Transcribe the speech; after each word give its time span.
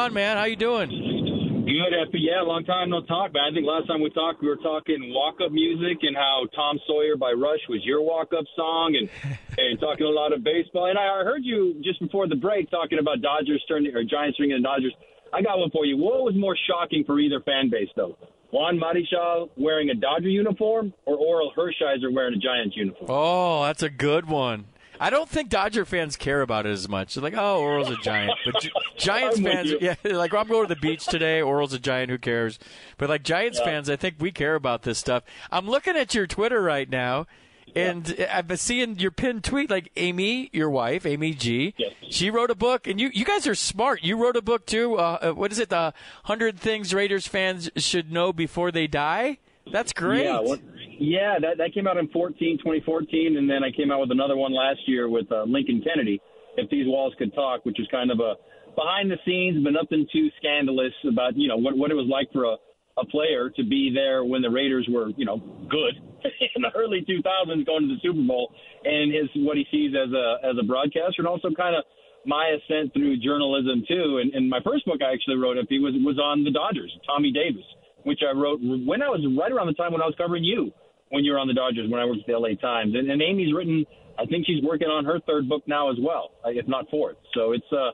On 0.00 0.14
man, 0.14 0.38
how 0.38 0.44
you 0.44 0.56
doing? 0.56 0.88
Good, 0.88 1.92
Effie. 1.92 2.24
Yeah, 2.24 2.40
long 2.40 2.64
time 2.64 2.88
no 2.88 3.04
talk, 3.04 3.34
man. 3.34 3.52
I 3.52 3.54
think 3.54 3.66
last 3.66 3.86
time 3.86 4.00
we 4.00 4.08
talked, 4.08 4.40
we 4.40 4.48
were 4.48 4.56
talking 4.56 4.96
walk-up 5.12 5.52
music 5.52 5.98
and 6.00 6.16
how 6.16 6.48
Tom 6.56 6.80
Sawyer 6.86 7.18
by 7.18 7.32
Rush 7.32 7.60
was 7.68 7.84
your 7.84 8.00
walk-up 8.00 8.46
song, 8.56 8.96
and 8.96 9.10
and 9.58 9.78
talking 9.78 10.06
a 10.06 10.08
lot 10.08 10.32
of 10.32 10.42
baseball. 10.42 10.86
And 10.86 10.98
I 10.98 11.20
heard 11.22 11.44
you 11.44 11.82
just 11.84 12.00
before 12.00 12.26
the 12.28 12.34
break 12.34 12.70
talking 12.70 12.98
about 12.98 13.20
Dodgers 13.20 13.62
turning 13.68 13.94
or 13.94 14.02
Giants 14.02 14.38
turning 14.38 14.56
into 14.56 14.62
Dodgers. 14.62 14.94
I 15.34 15.42
got 15.42 15.58
one 15.58 15.68
for 15.68 15.84
you. 15.84 15.98
What 15.98 16.24
was 16.24 16.34
more 16.34 16.56
shocking 16.56 17.04
for 17.04 17.20
either 17.20 17.40
fan 17.44 17.68
base, 17.68 17.92
though? 17.94 18.16
Juan 18.52 18.80
Marichal 18.80 19.50
wearing 19.58 19.90
a 19.90 19.94
Dodger 19.94 20.32
uniform 20.32 20.94
or 21.04 21.18
Orel 21.18 21.52
Hershiser 21.52 22.10
wearing 22.10 22.32
a 22.32 22.40
Giants 22.40 22.74
uniform? 22.74 23.04
Oh, 23.10 23.64
that's 23.64 23.82
a 23.82 23.90
good 23.90 24.24
one. 24.30 24.64
I 25.02 25.08
don't 25.10 25.28
think 25.28 25.48
Dodger 25.48 25.84
fans 25.86 26.16
care 26.16 26.42
about 26.42 26.66
it 26.66 26.70
as 26.70 26.88
much. 26.88 27.14
They're 27.14 27.22
like, 27.24 27.34
oh, 27.36 27.60
Orel's 27.60 27.88
a 27.90 27.96
giant. 27.96 28.32
But 28.44 28.60
Gi- 28.60 28.70
Giants 28.98 29.40
fans, 29.40 29.72
yeah, 29.80 29.94
like 30.04 30.34
I'm 30.34 30.46
going 30.46 30.68
to 30.68 30.74
the 30.74 30.80
beach 30.80 31.06
today. 31.06 31.40
Orel's 31.40 31.72
a 31.72 31.78
giant. 31.78 32.10
Who 32.10 32.18
cares? 32.18 32.58
But 32.98 33.08
like 33.08 33.22
Giants 33.22 33.58
fans, 33.58 33.88
I 33.88 33.96
think 33.96 34.16
we 34.18 34.30
care 34.30 34.54
about 34.54 34.82
this 34.82 34.98
stuff. 34.98 35.22
I'm 35.50 35.66
looking 35.68 35.96
at 35.96 36.14
your 36.14 36.26
Twitter 36.26 36.60
right 36.60 36.88
now, 36.88 37.26
and 37.74 38.26
I've 38.30 38.46
been 38.46 38.56
seeing 38.58 38.98
your 38.98 39.10
pinned 39.10 39.42
tweet. 39.42 39.70
Like 39.70 39.90
Amy, 39.96 40.50
your 40.52 40.68
wife, 40.68 41.06
Amy 41.06 41.32
G, 41.32 41.72
Yes. 41.78 41.92
she 42.10 42.28
wrote 42.28 42.50
a 42.50 42.54
book, 42.54 42.86
and 42.86 43.00
you 43.00 43.10
you 43.14 43.24
guys 43.24 43.46
are 43.46 43.54
smart. 43.54 44.02
You 44.02 44.16
wrote 44.16 44.36
a 44.36 44.42
book 44.42 44.66
too. 44.66 44.96
Uh, 44.96 45.18
uh, 45.22 45.30
what 45.32 45.50
is 45.50 45.58
it? 45.58 45.70
The 45.70 45.94
hundred 46.24 46.58
things 46.60 46.92
Raiders 46.92 47.26
fans 47.26 47.70
should 47.76 48.12
know 48.12 48.32
before 48.34 48.70
they 48.70 48.86
die. 48.86 49.38
That's 49.72 49.92
great. 49.92 50.24
Yeah, 50.24 50.40
what, 50.40 50.60
yeah, 51.00 51.40
that 51.40 51.56
that 51.56 51.72
came 51.72 51.88
out 51.88 51.96
in 51.96 52.08
14, 52.08 52.58
2014, 52.60 53.36
and 53.40 53.48
then 53.48 53.64
I 53.64 53.72
came 53.72 53.90
out 53.90 54.00
with 54.00 54.12
another 54.12 54.36
one 54.36 54.52
last 54.52 54.84
year 54.84 55.08
with 55.08 55.24
uh, 55.32 55.44
Lincoln 55.48 55.80
Kennedy. 55.80 56.20
If 56.60 56.68
these 56.68 56.84
walls 56.86 57.14
could 57.16 57.32
talk, 57.32 57.64
which 57.64 57.80
is 57.80 57.88
kind 57.90 58.10
of 58.10 58.20
a 58.20 58.36
behind 58.76 59.10
the 59.10 59.16
scenes, 59.24 59.64
but 59.64 59.72
nothing 59.72 60.06
too 60.12 60.28
scandalous 60.36 60.92
about 61.08 61.40
you 61.40 61.48
know 61.48 61.56
what 61.56 61.72
what 61.72 61.90
it 61.90 61.94
was 61.94 62.04
like 62.04 62.28
for 62.32 62.44
a 62.44 62.56
a 63.00 63.06
player 63.06 63.48
to 63.48 63.64
be 63.64 63.90
there 63.94 64.24
when 64.24 64.42
the 64.42 64.50
Raiders 64.50 64.86
were 64.92 65.08
you 65.16 65.24
know 65.24 65.40
good 65.72 65.96
in 66.54 66.60
the 66.60 66.70
early 66.76 67.00
2000s, 67.08 67.64
going 67.64 67.88
to 67.88 67.96
the 67.96 68.00
Super 68.04 68.20
Bowl, 68.20 68.52
and 68.84 69.08
his 69.08 69.32
what 69.40 69.56
he 69.56 69.64
sees 69.72 69.96
as 69.96 70.12
a 70.12 70.36
as 70.44 70.60
a 70.60 70.66
broadcaster, 70.68 71.24
and 71.24 71.26
also 71.26 71.48
kind 71.56 71.76
of 71.76 71.84
my 72.26 72.52
ascent 72.60 72.92
through 72.92 73.16
journalism 73.24 73.88
too. 73.88 74.20
And, 74.20 74.34
and 74.34 74.50
my 74.50 74.60
first 74.60 74.84
book 74.84 75.00
I 75.00 75.16
actually 75.16 75.40
wrote, 75.40 75.56
if 75.56 75.64
he 75.72 75.80
was 75.80 75.96
was 76.04 76.20
on 76.20 76.44
the 76.44 76.52
Dodgers, 76.52 76.92
Tommy 77.08 77.32
Davis, 77.32 77.64
which 78.04 78.20
I 78.20 78.36
wrote 78.36 78.60
when 78.60 79.00
I 79.00 79.08
was 79.08 79.24
right 79.32 79.48
around 79.48 79.68
the 79.68 79.80
time 79.80 79.96
when 79.96 80.02
I 80.02 80.06
was 80.06 80.14
covering 80.20 80.44
you 80.44 80.76
when 81.10 81.24
you 81.24 81.32
were 81.32 81.38
on 81.38 81.46
the 81.46 81.54
Dodgers 81.54 81.90
when 81.90 82.00
I 82.00 82.04
worked 82.04 82.20
at 82.20 82.26
the 82.26 82.38
LA 82.38 82.54
Times. 82.54 82.94
And, 82.94 83.10
and 83.10 83.20
Amy's 83.20 83.52
written, 83.54 83.84
I 84.18 84.26
think 84.26 84.46
she's 84.46 84.62
working 84.62 84.88
on 84.88 85.04
her 85.04 85.20
third 85.20 85.48
book 85.48 85.62
now 85.66 85.90
as 85.90 85.96
well, 86.00 86.30
uh, 86.44 86.50
if 86.50 86.66
not 86.66 86.88
fourth. 86.90 87.16
So 87.34 87.52
it's 87.52 87.70
uh, 87.72 87.90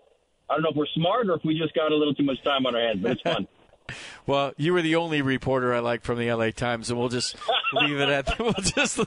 I 0.49 0.55
don't 0.55 0.63
know 0.63 0.71
if 0.71 0.77
we're 0.77 0.87
smart 0.95 1.29
or 1.29 1.35
if 1.35 1.45
we 1.45 1.59
just 1.59 1.75
got 1.75 1.93
a 1.93 1.97
little 1.97 2.15
too 2.15 2.25
much 2.25 2.43
time 2.45 2.67
on 2.67 2.75
our 2.75 2.81
hands, 2.81 3.01
but 3.03 3.13
it's 3.13 3.23
fun. 3.23 3.49
Well, 4.27 4.53
you 4.57 4.73
were 4.73 4.83
the 4.83 4.97
only 4.97 5.23
reporter 5.23 5.73
I 5.73 5.79
like 5.79 6.03
from 6.03 6.19
the 6.19 6.33
LA 6.33 6.51
Times, 6.51 6.91
and 6.91 6.99
we'll 6.99 7.09
just 7.09 7.37
leave 7.73 8.01
it 8.01 8.09
at 8.09 8.39
we'll 8.39 8.53
just 8.55 8.99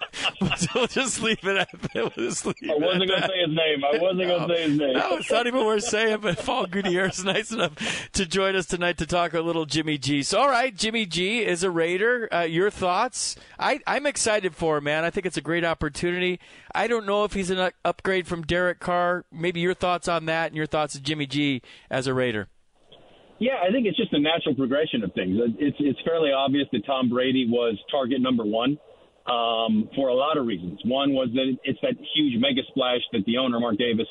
we'll 0.73 0.88
just 0.88 1.22
leave 1.22 1.44
it 1.44 1.57
at 1.57 1.69
we'll 1.94 2.09
just 2.12 2.46
leave 2.46 2.56
I 2.69 2.75
wasn't 2.75 3.09
gonna 3.09 3.28
say 3.28 3.41
his 3.46 3.56
name. 3.56 3.84
I 3.84 3.97
wasn't 3.97 4.29
gonna 4.29 4.47
say 4.47 4.69
his 4.69 4.79
name. 4.79 4.94
No, 4.94 5.18
it's 5.18 5.31
not 5.31 5.47
even 5.47 5.66
worth 5.66 5.84
saying, 5.84 6.19
but 6.22 6.40
Paul 6.40 6.68
Gutierrez 6.68 7.19
is 7.19 7.25
nice 7.25 7.52
enough 7.52 8.09
to 8.13 8.25
join 8.25 8.56
us 8.56 8.66
tonight 8.66 8.97
to 9.00 9.06
talk 9.06 9.34
a 9.34 9.41
little 9.41 9.66
Jimmy 9.66 9.97
G. 9.97 10.24
So, 10.24 10.40
all 10.40 10.50
right, 10.50 10.75
Jimmy 10.75 11.06
G 11.06 11.46
is 11.46 11.63
a 11.63 11.72
Raider. 11.72 12.34
Uh, 12.34 12.41
your 12.41 12.69
thoughts? 12.69 13.35
I, 13.59 13.81
I'm 13.85 14.06
excited 14.06 14.56
for 14.56 14.78
him, 14.78 14.85
man. 14.85 15.03
I 15.03 15.09
think 15.09 15.25
it's 15.25 15.38
a 15.38 15.41
great 15.41 15.66
opportunity. 15.66 16.40
I 16.74 16.88
don't 16.88 17.06
know 17.06 17.25
if 17.25 17.34
he's 17.34 17.50
an 17.50 17.72
upgrade 17.84 18.28
from 18.28 18.44
Derek 18.44 18.79
Carr. 18.79 19.25
Maybe 19.31 19.59
your 19.59 19.74
thoughts 19.74 20.08
on 20.08 20.25
that 20.28 20.47
and 20.47 20.56
your 20.56 20.66
thoughts 20.66 20.96
of 20.96 21.03
Jimmy 21.03 21.25
G 21.25 21.62
as 21.90 22.08
a 22.08 22.13
Raider. 22.13 22.47
Yeah, 23.39 23.63
I 23.63 23.72
think 23.72 23.88
it's 23.88 23.97
just 23.97 24.11
a 24.11 24.19
natural 24.19 24.53
progression 24.53 25.03
of 25.03 25.13
things. 25.13 25.39
It's 25.59 25.77
it's 25.79 26.00
fairly 26.03 26.31
obvious 26.31 26.67
that 26.73 26.85
Tom 26.85 27.07
Brady 27.07 27.47
was 27.47 27.79
target 27.89 28.19
number 28.22 28.44
one 28.44 28.77
um, 29.31 29.89
for 29.95 30.09
a 30.09 30.13
lot 30.13 30.38
of 30.38 30.45
reasons. 30.45 30.79
One 30.83 31.13
was 31.13 31.29
that 31.33 31.47
it's 31.63 31.79
that 31.81 31.95
huge 32.16 32.35
mega 32.35 32.61
splash 32.67 32.99
that 33.13 33.23
the 33.25 33.38
owner 33.38 33.59
Mark 33.59 33.78
Davis 33.78 34.07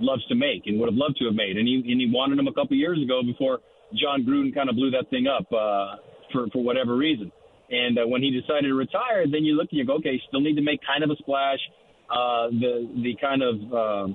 loves 0.00 0.24
to 0.28 0.34
make 0.34 0.64
and 0.64 0.80
would 0.80 0.88
have 0.88 0.96
loved 0.96 1.16
to 1.20 1.26
have 1.26 1.34
made, 1.34 1.60
and 1.60 1.68
he 1.68 1.84
and 1.92 2.00
he 2.00 2.08
wanted 2.08 2.38
him 2.38 2.48
a 2.48 2.54
couple 2.54 2.74
years 2.74 2.98
ago 3.04 3.20
before 3.22 3.60
Jon 4.00 4.24
Gruden 4.24 4.54
kind 4.54 4.70
of 4.70 4.76
blew 4.76 4.90
that 4.92 5.10
thing 5.10 5.26
up 5.28 5.44
uh, 5.52 6.00
for 6.32 6.48
for 6.48 6.64
whatever 6.64 6.96
reason. 6.96 7.30
And 7.70 7.98
uh, 7.98 8.08
when 8.08 8.22
he 8.22 8.32
decided 8.32 8.68
to 8.68 8.74
retire, 8.74 9.28
then 9.30 9.44
you 9.44 9.54
look 9.54 9.68
and 9.70 9.78
you 9.78 9.86
go, 9.86 10.00
okay, 10.00 10.20
still 10.26 10.40
need 10.40 10.56
to 10.56 10.62
make 10.62 10.80
kind 10.82 11.04
of 11.04 11.10
a 11.10 11.16
splash. 11.20 11.60
Uh, 12.08 12.48
the 12.48 12.88
the 13.04 13.14
kind 13.20 13.42
of 13.44 13.54
uh, 13.68 14.06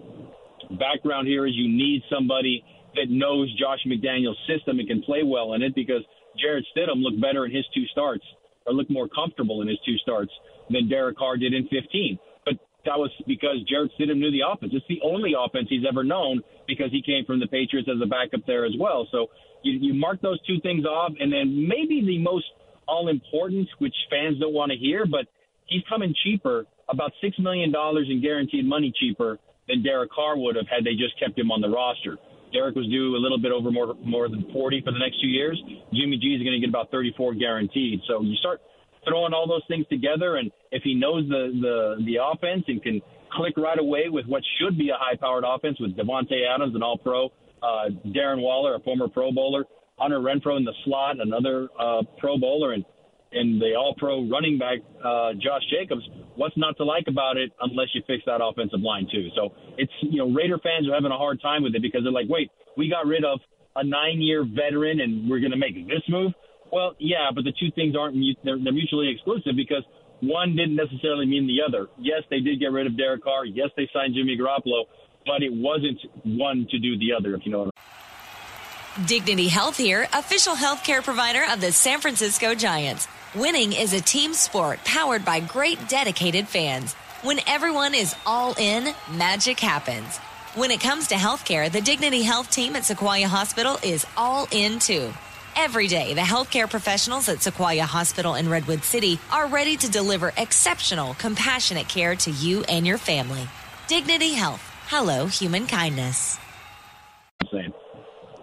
background 0.76 1.28
here 1.28 1.46
is 1.46 1.54
you 1.54 1.70
need 1.70 2.02
somebody 2.10 2.66
that 2.96 3.10
knows 3.10 3.54
Josh 3.60 3.80
McDaniels' 3.86 4.40
system 4.48 4.80
and 4.80 4.88
can 4.88 5.02
play 5.04 5.24
well 5.24 5.54
in 5.54 5.62
it 5.62 5.76
because 5.76 6.02
Jarrett 6.40 6.66
Stidham 6.76 7.02
looked 7.02 7.22
better 7.22 7.46
in 7.46 7.52
his 7.52 7.66
two 7.74 7.86
starts 7.92 8.24
or 8.66 8.74
looked 8.74 8.92
more 8.92 9.08
comfortable 9.08 9.62
in 9.62 9.68
his 9.68 9.80
two 9.86 9.98
starts 9.98 10.32
than 10.70 10.90
Derek 10.90 11.18
Carr 11.18 11.38
did 11.38 11.54
in 11.54 11.68
15. 11.68 12.20
But 12.46 12.56
that 12.86 12.98
was 12.98 13.12
because 13.28 13.58
Jarrett 13.70 13.92
Stidham 14.00 14.18
knew 14.18 14.32
the 14.32 14.44
offense. 14.48 14.74
It's 14.76 14.86
the 14.90 15.02
only 15.04 15.34
offense 15.38 15.68
he's 15.70 15.86
ever 15.88 16.04
known 16.04 16.42
because 16.68 16.92
he 16.92 17.02
came 17.02 17.26
from 17.26 17.40
the 17.40 17.48
Patriots 17.48 17.90
as 17.90 18.02
a 18.02 18.08
backup 18.08 18.46
there 18.48 18.66
as 18.66 18.74
well. 18.80 19.08
So 19.12 19.28
you, 19.64 19.78
you 19.80 19.94
mark 19.94 20.22
those 20.22 20.42
two 20.46 20.60
things 20.62 20.86
off, 20.86 21.14
and 21.20 21.32
then 21.32 21.68
maybe 21.68 22.04
the 22.06 22.20
most 22.20 22.46
all 22.88 23.08
important, 23.10 23.68
which 23.80 23.96
fans 24.10 24.40
don't 24.40 24.54
want 24.54 24.72
to 24.72 24.78
hear, 24.78 25.06
but 25.06 25.26
he's 25.66 25.82
coming 25.90 26.14
cheaper, 26.24 26.66
about 26.90 27.12
$6 27.24 27.40
million 27.40 27.74
in 27.74 28.22
guaranteed 28.22 28.66
money 28.66 28.94
cheaper 29.00 29.40
than 29.68 29.84
Derek 29.84 30.12
Carr 30.12 30.38
would 30.38 30.56
have 30.56 30.68
had 30.68 30.84
they 30.84 30.92
just 30.92 31.20
kept 31.20 31.38
him 31.38 31.52
on 31.52 31.62
the 31.62 31.70
roster. 31.70 32.18
Derek 32.54 32.76
was 32.76 32.88
due 32.88 33.16
a 33.16 33.22
little 33.22 33.40
bit 33.40 33.52
over 33.52 33.72
more 33.72 33.96
more 34.04 34.30
than 34.30 34.46
40 34.52 34.82
for 34.86 34.92
the 34.92 35.00
next 35.00 35.22
two 35.22 35.28
years. 35.28 35.62
Jimmy 35.94 36.18
G 36.18 36.36
is 36.36 36.44
going 36.44 36.54
to 36.54 36.60
get 36.60 36.70
about 36.70 36.92
34 36.92 37.36
guaranteed. 37.36 38.02
So 38.08 38.22
you 38.22 38.36
start 38.38 38.62
throwing 39.08 39.34
all 39.34 39.48
those 39.48 39.64
things 39.68 39.86
together, 39.90 40.38
and 40.38 40.52
if 40.72 40.84
he 40.84 40.96
knows 40.96 41.28
the 41.30 41.52
the 41.62 42.06
the 42.06 42.18
offense 42.22 42.64
and 42.68 42.82
can 42.82 43.02
click 43.32 43.58
right 43.58 43.80
away 43.80 44.10
with 44.10 44.26
what 44.28 44.44
should 44.60 44.78
be 44.78 44.90
a 44.90 44.98
high-powered 44.98 45.44
offense 45.46 45.80
with 45.80 45.96
Davante 45.98 46.48
Adams, 46.48 46.74
an 46.74 46.82
All-Pro, 46.82 47.26
uh, 47.62 47.90
Darren 48.08 48.40
Waller, 48.40 48.76
a 48.76 48.80
former 48.80 49.10
Pro 49.10 49.32
Bowler, 49.32 49.66
Hunter 49.98 50.20
Renfrow 50.20 50.58
in 50.58 50.64
the 50.64 50.74
slot, 50.86 51.20
another 51.20 51.68
uh, 51.80 52.02
Pro 52.18 52.38
Bowler, 52.38 52.74
and 52.74 52.86
and 53.32 53.62
the 53.62 53.76
All-Pro 53.76 54.30
running 54.30 54.58
back 54.58 54.80
uh, 55.04 55.34
Josh 55.34 55.64
Jacobs. 55.70 56.04
What's 56.36 56.58
not 56.58 56.78
to 56.78 56.84
like 56.84 57.06
about 57.08 57.38
it 57.38 57.52
unless 57.62 57.88
you 57.94 58.02
fix 58.08 58.24
that 58.26 58.44
offensive 58.44 58.82
line 58.82 59.08
too? 59.12 59.30
So 59.36 59.54
it's 59.78 59.92
you 60.02 60.20
know 60.20 60.32
Raider 60.32 60.60
fans 60.60 60.88
are 60.90 60.94
having 60.94 61.12
a 61.12 61.18
hard 61.18 61.42
time 61.42 61.64
with 61.64 61.76
it 61.76 61.82
because 61.82 62.04
they're 62.04 62.12
like, 62.12 62.30
wait, 62.30 62.52
we 62.78 62.90
got 62.90 63.06
rid 63.06 63.24
of 63.24 63.40
a 63.76 63.84
nine-year 63.84 64.46
veteran 64.46 65.00
and 65.02 65.30
we're 65.30 65.40
going 65.40 65.52
to 65.52 65.58
make 65.58 65.76
this 65.88 66.04
move. 66.08 66.32
Well, 66.72 66.96
yeah, 67.00 67.30
but 67.34 67.44
the 67.44 67.54
two 67.60 67.72
things 67.76 67.96
aren't 67.96 68.18
they're, 68.44 68.58
they're 68.62 68.74
mutually 68.74 69.10
exclusive 69.10 69.56
because 69.56 69.84
one 70.22 70.56
didn't 70.56 70.76
necessarily 70.76 71.26
mean 71.26 71.48
the 71.48 71.60
other. 71.66 71.88
Yes, 72.00 72.24
they 72.30 72.40
did 72.40 72.60
get 72.60 72.72
rid 72.72 72.88
of 72.88 72.98
Derek 72.98 73.24
Carr. 73.24 73.46
Yes, 73.46 73.70
they 73.78 73.90
signed 73.94 74.16
Jimmy 74.16 74.38
Garoppolo, 74.38 74.86
but 75.26 75.44
it 75.44 75.52
wasn't 75.54 76.00
one 76.24 76.68
to 76.72 76.80
do 76.80 76.98
the 76.98 77.14
other. 77.18 77.36
If 77.36 77.46
you 77.46 77.52
know 77.52 77.60
what 77.60 77.72
I 77.76 79.00
mean. 79.00 79.08
Dignity 79.08 79.50
Health 79.50 79.78
here, 79.78 80.08
official 80.14 80.56
healthcare 80.56 81.04
provider 81.04 81.44
of 81.52 81.60
the 81.60 81.72
San 81.72 82.00
Francisco 82.00 82.56
Giants. 82.56 83.08
Winning 83.36 83.74
is 83.74 83.92
a 83.92 84.00
team 84.00 84.34
sport 84.34 84.80
powered 84.86 85.26
by 85.26 85.42
great 85.42 85.90
dedicated 85.90 86.48
fans. 86.48 86.94
When 87.22 87.42
everyone 87.48 87.94
is 87.94 88.16
all 88.26 88.56
in, 88.58 88.94
magic 89.12 89.60
happens. 89.60 90.20
When 90.54 90.72
it 90.72 90.80
comes 90.80 91.10
to 91.10 91.16
healthcare, 91.16 91.70
the 91.70 91.82
Dignity 91.82 92.22
Health 92.22 92.50
team 92.50 92.78
at 92.78 92.86
Sequoia 92.86 93.28
Hospital 93.28 93.78
is 93.84 94.06
all 94.16 94.48
in 94.52 94.80
too. 94.80 95.14
Every 95.54 95.88
day, 95.88 96.14
the 96.14 96.22
healthcare 96.22 96.70
professionals 96.70 97.28
at 97.28 97.42
Sequoia 97.42 97.84
Hospital 97.84 98.36
in 98.36 98.48
Redwood 98.48 98.86
City 98.86 99.20
are 99.30 99.48
ready 99.48 99.76
to 99.76 99.92
deliver 99.92 100.32
exceptional, 100.38 101.14
compassionate 101.16 101.90
care 101.90 102.16
to 102.16 102.32
you 102.32 102.64
and 102.70 102.88
your 102.88 102.98
family. 102.98 103.50
Dignity 103.90 104.32
Health. 104.32 104.62
Hello, 104.88 105.26
human 105.26 105.68
kindness. 105.68 106.40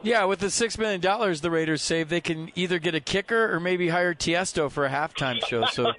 Yeah, 0.02 0.25
with 0.25 0.40
the 0.40 0.50
six 0.50 0.78
million 0.78 1.00
dollars 1.00 1.40
the 1.40 1.50
Raiders 1.50 1.82
save, 1.82 2.08
they 2.08 2.20
can 2.20 2.50
either 2.54 2.78
get 2.78 2.94
a 2.94 3.00
kicker 3.00 3.52
or 3.54 3.60
maybe 3.60 3.88
hire 3.88 4.14
Tiesto 4.14 4.70
for 4.70 4.84
a 4.84 4.90
halftime 4.90 5.44
show. 5.46 5.64
So 5.66 5.93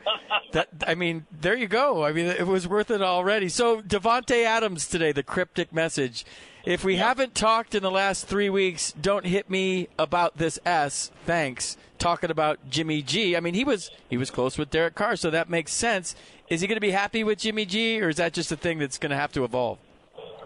that 0.51 0.69
I 0.85 0.95
mean, 0.95 1.25
there 1.31 1.55
you 1.55 1.67
go. 1.67 2.03
I 2.03 2.11
mean, 2.11 2.25
it 2.25 2.47
was 2.47 2.67
worth 2.67 2.91
it 2.91 3.01
already. 3.01 3.50
So 3.50 3.81
Davante 3.81 4.44
Adams 4.44 4.88
today, 4.88 5.11
the 5.11 5.23
cryptic 5.23 5.73
message. 5.73 6.25
If 6.65 6.85
we 6.85 6.95
yeah. 6.95 7.09
haven't 7.09 7.35
talked 7.35 7.75
in 7.75 7.83
the 7.83 7.91
last 7.91 8.25
three 8.25 8.50
weeks, 8.50 8.94
don't 8.94 9.25
hit 9.25 9.50
me 9.50 9.89
about 10.00 10.38
this 10.38 10.59
S. 10.65 11.11
Thanks. 11.25 11.75
Talking 11.97 12.31
about 12.31 12.69
Jimmy 12.69 13.01
G. 13.01 13.35
I 13.35 13.41
mean, 13.41 13.53
he 13.53 13.63
was 13.63 13.89
he 14.09 14.17
was 14.17 14.31
close 14.31 14.57
with 14.57 14.69
Derek 14.69 14.95
Carr, 14.95 15.15
so 15.15 15.29
that 15.29 15.50
makes 15.50 15.73
sense. 15.73 16.15
Is 16.50 16.61
he 16.61 16.67
going 16.67 16.77
to 16.77 16.81
be 16.81 16.91
happy 16.91 17.23
with 17.23 17.39
Jimmy 17.39 17.65
G, 17.65 18.01
or 18.01 18.09
is 18.09 18.17
that 18.17 18.33
just 18.33 18.51
a 18.51 18.57
thing 18.57 18.79
that's 18.79 18.97
going 18.97 19.09
to 19.09 19.15
have 19.15 19.31
to 19.33 19.44
evolve? 19.44 19.77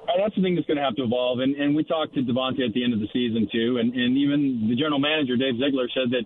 Uh, 0.07 0.13
that's 0.23 0.35
the 0.35 0.41
thing 0.41 0.55
that's 0.55 0.67
going 0.67 0.77
to 0.77 0.83
have 0.83 0.95
to 0.95 1.03
evolve. 1.03 1.39
And, 1.39 1.55
and 1.55 1.75
we 1.75 1.83
talked 1.83 2.15
to 2.15 2.21
Davante 2.21 2.63
at 2.63 2.73
the 2.73 2.83
end 2.83 2.93
of 2.93 2.99
the 2.99 3.11
season, 3.11 3.47
too. 3.51 3.77
And, 3.77 3.93
and 3.93 4.17
even 4.17 4.67
the 4.69 4.75
general 4.75 4.99
manager, 4.99 5.35
Dave 5.35 5.59
Ziegler, 5.59 5.89
said 5.91 6.15
that 6.15 6.23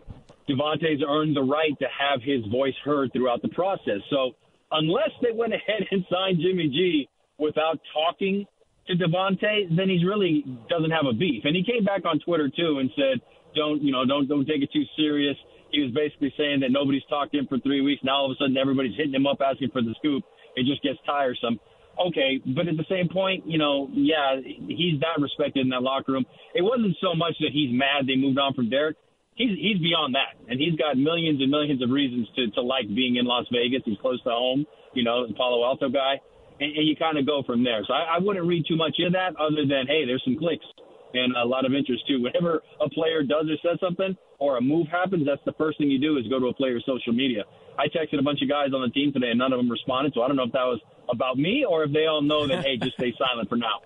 Davante's 0.48 1.02
earned 1.02 1.36
the 1.36 1.42
right 1.42 1.74
to 1.80 1.88
have 1.90 2.22
his 2.22 2.46
voice 2.52 2.78
heard 2.86 3.12
throughout 3.12 3.42
the 3.42 3.50
process. 3.50 4.06
So 4.10 4.38
unless 4.72 5.10
they 5.22 5.34
went 5.34 5.54
ahead 5.54 5.88
and 5.90 6.06
signed 6.12 6.38
Jimmy 6.40 6.70
G 6.70 7.10
without 7.40 7.80
talking 7.92 8.46
to 8.86 8.94
Davante, 8.94 9.76
then 9.76 9.90
he's 9.90 10.06
really 10.06 10.46
doesn't 10.70 10.92
have 10.92 11.10
a 11.10 11.14
beef. 11.14 11.46
And 11.46 11.56
he 11.56 11.64
came 11.64 11.84
back 11.84 12.06
on 12.06 12.20
Twitter, 12.20 12.50
too, 12.54 12.78
and 12.78 12.92
said, 12.96 13.18
don't, 13.56 13.82
you 13.82 13.92
know, 13.92 14.06
don't, 14.06 14.30
don't 14.30 14.46
take 14.46 14.62
it 14.62 14.70
too 14.72 14.86
serious. 14.96 15.38
He 15.72 15.82
was 15.82 15.92
basically 15.92 16.34
saying 16.38 16.60
that 16.62 16.70
nobody's 16.70 17.04
talked 17.10 17.32
to 17.34 17.40
him 17.40 17.48
for 17.48 17.58
three 17.60 17.82
weeks. 17.82 18.04
Now 18.04 18.18
all 18.18 18.32
of 18.32 18.36
a 18.36 18.44
sudden 18.44 18.58
everybody's 18.58 18.96
hitting 18.96 19.16
him 19.16 19.26
up 19.26 19.42
asking 19.42 19.72
for 19.72 19.82
the 19.82 19.96
scoop. 19.98 20.24
It 20.56 20.66
just 20.68 20.84
gets 20.84 21.00
tiresome 21.06 21.60
okay, 22.00 22.40
but 22.56 22.68
at 22.68 22.78
the 22.78 22.86
same 22.90 23.10
point, 23.10 23.46
you 23.46 23.58
know, 23.58 23.90
yeah, 23.92 24.40
he's 24.44 25.00
that 25.02 25.22
respected 25.22 25.62
in 25.62 25.70
that 25.70 25.84
locker 25.84 26.14
room. 26.14 26.26
It 26.56 26.62
wasn't 26.62 26.96
so 27.02 27.16
much 27.16 27.34
that 27.40 27.52
he's 27.54 27.72
mad 27.72 28.08
they 28.08 28.16
moved 28.16 28.40
on 28.40 28.54
from 28.54 28.70
Derek. 28.70 28.98
He's 29.36 29.58
he's 29.58 29.80
beyond 29.80 30.16
that, 30.16 30.36
and 30.52 30.60
he's 30.60 30.76
got 30.76 30.98
millions 30.98 31.42
and 31.42 31.50
millions 31.50 31.82
of 31.82 31.90
reasons 31.90 32.28
to 32.36 32.52
to 32.52 32.62
like 32.62 32.88
being 32.88 33.16
in 33.16 33.26
Las 33.26 33.46
Vegas. 33.52 33.82
He's 33.86 33.98
close 34.00 34.22
to 34.24 34.30
home, 34.30 34.66
you 34.94 35.04
know, 35.04 35.26
Palo 35.38 35.64
Alto 35.64 35.90
guy, 35.90 36.20
and, 36.60 36.76
and 36.76 36.88
you 36.88 36.96
kind 36.96 37.18
of 37.18 37.26
go 37.26 37.42
from 37.44 37.64
there. 37.64 37.82
So 37.88 37.94
I, 37.94 38.18
I 38.18 38.20
wouldn't 38.20 38.46
read 38.46 38.66
too 38.68 38.76
much 38.76 38.96
into 39.00 39.12
that, 39.12 39.40
other 39.40 39.64
than 39.64 39.88
hey, 39.88 40.06
there's 40.06 40.22
some 40.26 40.38
clicks 40.38 40.66
and 41.14 41.36
a 41.36 41.46
lot 41.46 41.66
of 41.66 41.74
interest 41.74 42.04
too. 42.08 42.22
Whenever 42.26 42.62
a 42.80 42.90
player 42.90 43.24
does 43.24 43.48
or 43.50 43.58
says 43.62 43.80
something 43.80 44.16
or 44.40 44.58
a 44.58 44.62
move 44.62 44.88
happens, 44.88 45.26
that's 45.26 45.44
the 45.46 45.54
first 45.54 45.78
thing 45.78 45.90
you 45.90 46.00
do 46.00 46.18
is 46.18 46.28
go 46.28 46.40
to 46.40 46.48
a 46.48 46.54
player's 46.54 46.84
social 46.86 47.14
media. 47.14 47.44
I 47.78 47.88
texted 47.88 48.20
a 48.20 48.24
bunch 48.24 48.42
of 48.42 48.50
guys 48.50 48.76
on 48.76 48.82
the 48.82 48.92
team 48.92 49.14
today, 49.14 49.32
and 49.32 49.40
none 49.40 49.54
of 49.54 49.60
them 49.60 49.72
responded. 49.72 50.14
So 50.14 50.22
I 50.22 50.28
don't 50.28 50.36
know 50.36 50.50
if 50.50 50.52
that 50.54 50.68
was 50.68 50.80
about 51.12 51.38
me 51.38 51.66
or 51.68 51.84
if 51.84 51.92
they 51.92 52.06
all 52.06 52.22
know 52.22 52.48
that 52.48 52.64
hey, 52.64 52.78
just 52.78 52.96
stay 52.96 53.14
silent 53.18 53.50
for 53.50 53.58
now. 53.58 53.82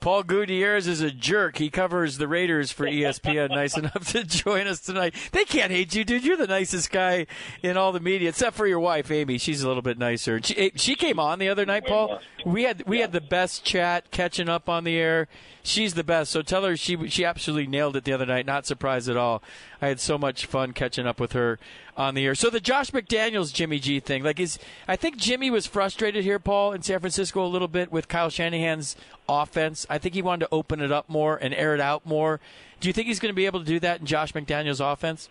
Paul 0.00 0.22
Gutierrez 0.22 0.86
is 0.86 1.02
a 1.02 1.10
jerk. 1.10 1.58
He 1.58 1.68
covers 1.68 2.16
the 2.16 2.26
Raiders 2.26 2.72
for 2.72 2.86
ESPN. 2.86 3.50
nice 3.50 3.76
enough 3.76 4.12
to 4.12 4.24
join 4.24 4.66
us 4.66 4.80
tonight. 4.80 5.14
They 5.32 5.44
can't 5.44 5.70
hate 5.70 5.94
you, 5.94 6.04
dude. 6.04 6.24
You're 6.24 6.38
the 6.38 6.46
nicest 6.46 6.90
guy 6.90 7.26
in 7.62 7.76
all 7.76 7.92
the 7.92 8.00
media, 8.00 8.30
except 8.30 8.56
for 8.56 8.66
your 8.66 8.80
wife, 8.80 9.10
Amy. 9.10 9.36
She's 9.36 9.62
a 9.62 9.68
little 9.68 9.82
bit 9.82 9.98
nicer. 9.98 10.40
She, 10.42 10.56
eh, 10.56 10.70
she 10.74 10.94
came 10.94 11.18
on 11.18 11.38
the 11.38 11.50
other 11.50 11.66
night, 11.66 11.86
Paul. 11.86 12.18
We 12.46 12.62
had 12.62 12.82
we 12.86 13.00
had 13.00 13.12
the 13.12 13.20
best 13.20 13.62
chat, 13.62 14.10
catching 14.10 14.48
up 14.48 14.70
on 14.70 14.84
the 14.84 14.96
air 14.96 15.28
she's 15.62 15.94
the 15.94 16.04
best. 16.04 16.30
So 16.30 16.42
tell 16.42 16.64
her 16.64 16.76
she 16.76 17.08
she 17.08 17.24
absolutely 17.24 17.66
nailed 17.66 17.96
it 17.96 18.04
the 18.04 18.12
other 18.12 18.26
night. 18.26 18.46
Not 18.46 18.66
surprised 18.66 19.08
at 19.08 19.16
all. 19.16 19.42
I 19.80 19.88
had 19.88 20.00
so 20.00 20.18
much 20.18 20.46
fun 20.46 20.72
catching 20.72 21.06
up 21.06 21.20
with 21.20 21.32
her 21.32 21.58
on 22.00 22.14
the 22.14 22.24
air. 22.24 22.34
So 22.34 22.50
the 22.50 22.60
Josh 22.60 22.90
McDaniels 22.90 23.52
Jimmy 23.52 23.78
G 23.78 24.00
thing, 24.00 24.22
like 24.22 24.40
is 24.40 24.58
I 24.88 24.96
think 24.96 25.18
Jimmy 25.18 25.50
was 25.50 25.66
frustrated 25.66 26.24
here, 26.24 26.38
Paul, 26.38 26.72
in 26.72 26.82
San 26.82 26.98
Francisco 26.98 27.44
a 27.44 27.46
little 27.46 27.68
bit 27.68 27.92
with 27.92 28.08
Kyle 28.08 28.30
Shanahan's 28.30 28.96
offense. 29.28 29.86
I 29.90 29.98
think 29.98 30.14
he 30.14 30.22
wanted 30.22 30.46
to 30.46 30.48
open 30.50 30.80
it 30.80 30.90
up 30.90 31.08
more 31.08 31.36
and 31.36 31.54
air 31.54 31.74
it 31.74 31.80
out 31.80 32.06
more. 32.06 32.40
Do 32.80 32.88
you 32.88 32.94
think 32.94 33.06
he's 33.06 33.20
going 33.20 33.32
to 33.32 33.36
be 33.36 33.46
able 33.46 33.60
to 33.60 33.66
do 33.66 33.78
that 33.80 34.00
in 34.00 34.06
Josh 34.06 34.32
McDaniels' 34.32 34.80
offense? 34.80 35.28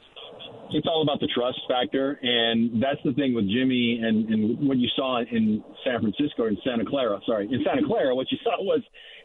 It's 0.71 0.87
all 0.87 1.01
about 1.01 1.19
the 1.19 1.27
trust 1.33 1.59
factor, 1.67 2.19
and 2.21 2.81
that's 2.81 3.01
the 3.03 3.13
thing 3.13 3.33
with 3.33 3.49
Jimmy 3.49 3.99
and, 4.03 4.29
and 4.29 4.67
what 4.67 4.77
you 4.77 4.87
saw 4.95 5.19
in 5.19 5.63
San 5.83 5.99
Francisco 6.01 6.45
in 6.45 6.57
Santa 6.63 6.85
Clara. 6.85 7.19
Sorry, 7.25 7.45
in 7.45 7.63
Santa 7.65 7.85
Clara, 7.87 8.15
what 8.15 8.27
you 8.31 8.37
saw 8.43 8.61
was 8.61 8.81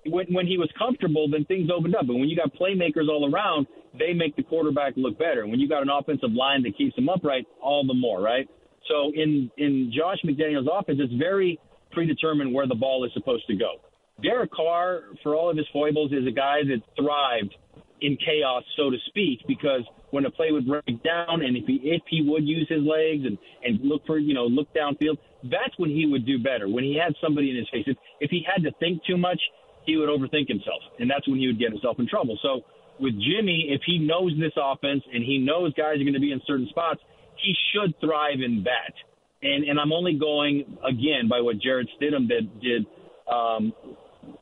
when, 0.07 0.27
when 0.33 0.47
he 0.47 0.57
was 0.57 0.71
comfortable, 0.79 1.29
then 1.31 1.45
things 1.45 1.69
opened 1.75 1.95
up. 1.95 2.09
And 2.09 2.19
when 2.21 2.29
you 2.29 2.37
got 2.37 2.55
playmakers 2.55 3.09
all 3.09 3.31
around, 3.31 3.67
they 3.99 4.13
make 4.15 4.37
the 4.37 4.43
quarterback 4.43 4.95
look 4.97 5.19
better. 5.19 5.43
And 5.43 5.51
when 5.51 5.61
you 5.61 5.69
got 5.69 5.83
an 5.83 5.91
offensive 5.91 6.33
line 6.33 6.63
that 6.63 6.77
keeps 6.77 6.97
him 6.97 7.09
upright, 7.09 7.47
all 7.61 7.87
the 7.87 7.95
more, 7.95 8.21
right? 8.21 8.49
So 8.89 9.13
in 9.15 9.51
in 9.57 9.93
Josh 9.97 10.19
McDaniels' 10.25 10.67
offense, 10.71 10.99
it's 11.01 11.15
very 11.15 11.59
predetermined 11.93 12.53
where 12.53 12.67
the 12.67 12.75
ball 12.75 13.05
is 13.05 13.13
supposed 13.15 13.47
to 13.47 13.55
go. 13.55 13.81
Derek 14.23 14.53
Carr, 14.53 15.03
for 15.23 15.35
all 15.35 15.51
of 15.51 15.57
his 15.57 15.67
foibles, 15.73 16.13
is 16.13 16.27
a 16.27 16.31
guy 16.31 16.59
that 16.65 16.81
thrived 16.97 17.55
in 18.05 18.19
chaos, 18.19 18.63
so 18.77 18.91
to 18.91 18.99
speak, 19.07 19.41
because 19.49 19.81
when 20.11 20.27
a 20.27 20.31
play 20.31 20.53
would 20.53 20.67
break 20.67 21.03
down, 21.03 21.43
and 21.43 21.57
if 21.57 21.65
he 21.67 21.81
if 21.83 22.03
he 22.09 22.23
would 22.23 22.47
use 22.47 22.69
his 22.69 22.83
legs 22.83 23.25
and 23.25 23.39
and 23.65 23.81
look 23.81 24.05
for 24.07 24.19
you 24.19 24.35
know 24.35 24.45
look 24.45 24.69
downfield, 24.75 25.17
that's 25.45 25.73
when 25.79 25.91
he 25.91 26.07
would 26.07 26.27
do 26.27 26.39
better. 26.39 26.69
When 26.69 26.85
he 26.85 27.01
had 27.01 27.15
somebody 27.23 27.51
in 27.51 27.57
his 27.57 27.69
face, 27.73 27.85
if, 27.87 27.97
if 28.21 28.31
he 28.31 28.45
had 28.45 28.63
to 28.65 28.71
think 28.79 29.03
too 29.05 29.17
much, 29.17 29.41
he 29.87 29.97
would 29.97 30.09
overthink 30.09 30.49
himself, 30.49 30.83
and 30.99 31.11
that's 31.11 31.27
when 31.27 31.39
he 31.39 31.47
would 31.47 31.59
get 31.59 31.71
himself 31.73 31.99
in 31.99 32.07
trouble. 32.07 32.39
So 32.43 32.61
with 33.01 33.15
Jimmy, 33.15 33.69
if 33.71 33.81
he 33.87 33.99
knows 33.99 34.33
this 34.39 34.53
offense 34.61 35.03
and 35.13 35.25
he 35.25 35.39
knows 35.39 35.73
guys 35.75 35.97
are 35.97 36.05
going 36.05 36.15
to 36.15 36.21
be 36.21 36.33
in 36.33 36.41
certain 36.47 36.69
spots, 36.69 37.01
he 37.43 37.55
should 37.73 37.95
thrive 38.01 38.45
in 38.45 38.65
that. 38.65 38.95
And 39.43 39.65
and 39.65 39.81
I'm 39.81 39.93
only 39.93 40.19
going 40.19 40.79
again 40.85 41.29
by 41.29 41.41
what 41.41 41.59
Jarrett 41.59 41.89
Stidham 41.97 42.29
did 42.29 42.61
did 42.61 42.87
um, 43.33 43.73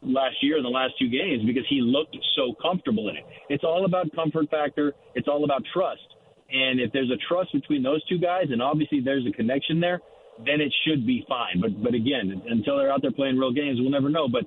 last 0.02 0.36
year 0.42 0.56
in 0.56 0.62
the 0.62 0.68
last 0.68 0.94
two 0.98 1.08
games 1.08 1.44
because 1.46 1.64
he 1.68 1.80
looked 1.80 2.16
so 2.36 2.54
comfortable 2.60 3.08
in 3.08 3.16
it. 3.16 3.24
It's 3.48 3.64
all 3.64 3.84
about 3.84 4.14
comfort 4.14 4.50
factor. 4.50 4.92
It's 5.14 5.28
all 5.28 5.44
about 5.44 5.62
trust. 5.72 6.02
And 6.50 6.80
if 6.80 6.92
there's 6.92 7.10
a 7.10 7.16
trust 7.28 7.52
between 7.52 7.82
those 7.82 8.04
two 8.06 8.18
guys, 8.18 8.46
and 8.50 8.60
obviously 8.60 9.00
there's 9.00 9.26
a 9.26 9.32
connection 9.32 9.80
there, 9.80 10.00
then 10.38 10.60
it 10.60 10.72
should 10.86 11.06
be 11.06 11.24
fine. 11.28 11.60
But 11.60 11.82
but 11.82 11.94
again, 11.94 12.42
until 12.48 12.78
they're 12.78 12.92
out 12.92 13.02
there 13.02 13.12
playing 13.12 13.38
real 13.38 13.52
games, 13.52 13.78
we'll 13.80 13.90
never 13.90 14.10
know. 14.10 14.28
But 14.28 14.44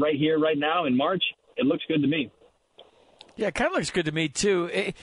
right 0.00 0.16
here, 0.16 0.38
right 0.38 0.58
now 0.58 0.86
in 0.86 0.96
March, 0.96 1.22
it 1.56 1.66
looks 1.66 1.84
good 1.86 2.02
to 2.02 2.08
me. 2.08 2.30
Yeah, 3.36 3.48
it 3.48 3.54
kind 3.54 3.68
of 3.68 3.74
looks 3.74 3.90
good 3.90 4.06
to 4.06 4.12
me 4.12 4.28
too. 4.28 4.68
It, 4.72 4.96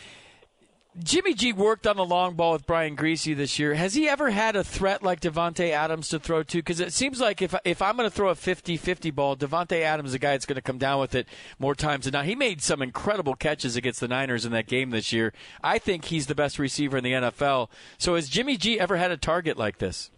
Jimmy 1.04 1.34
G 1.34 1.54
worked 1.54 1.88
on 1.88 1.98
the 1.98 2.06
long 2.06 2.36
ball 2.36 2.54
with 2.54 2.66
Brian 2.66 2.96
Griese 2.96 3.36
this 3.36 3.58
year. 3.60 3.74
Has 3.74 3.94
he 3.94 4.08
ever 4.10 4.30
had 4.30 4.56
a 4.56 4.64
threat 4.64 5.02
like 5.04 5.22
Davante 5.22 5.72
Adams 5.72 6.10
to 6.10 6.20
throw 6.20 6.44
to? 6.44 6.58
Because 6.58 6.80
it 6.80 6.94
seems 6.94 7.20
like 7.22 7.42
if 7.42 7.56
if 7.64 7.82
I'm 7.82 7.96
going 7.96 8.10
to 8.10 8.16
throw 8.16 8.30
a 8.30 8.36
50-50 8.36 9.14
ball, 9.14 9.36
Davante 9.36 9.82
Adams 9.82 10.10
is 10.10 10.16
a 10.16 10.20
guy 10.20 10.32
that's 10.32 10.46
going 10.46 10.56
to 10.56 10.62
come 10.62 10.78
down 10.78 11.00
with 11.00 11.16
it 11.16 11.28
more 11.58 11.76
times 11.76 12.06
than 12.06 12.14
not. 12.14 12.26
He 12.26 12.36
made 12.36 12.62
some 12.62 12.82
incredible 12.82 13.36
catches 13.36 13.76
against 13.76 14.00
the 14.00 14.08
Niners 14.08 14.46
in 14.46 14.52
that 14.52 14.68
game 14.68 14.90
this 14.90 15.14
year. 15.14 15.34
I 15.64 15.80
think 15.80 16.06
he's 16.06 16.28
the 16.28 16.36
best 16.36 16.60
receiver 16.60 16.98
in 16.98 17.04
the 17.04 17.14
NFL. 17.14 17.70
So 17.98 18.16
has 18.16 18.28
Jimmy 18.28 18.58
G 18.58 18.80
ever 18.80 18.98
had 18.98 19.12
a 19.12 19.18
target 19.18 19.58
like 19.58 19.78
this? 19.78 20.12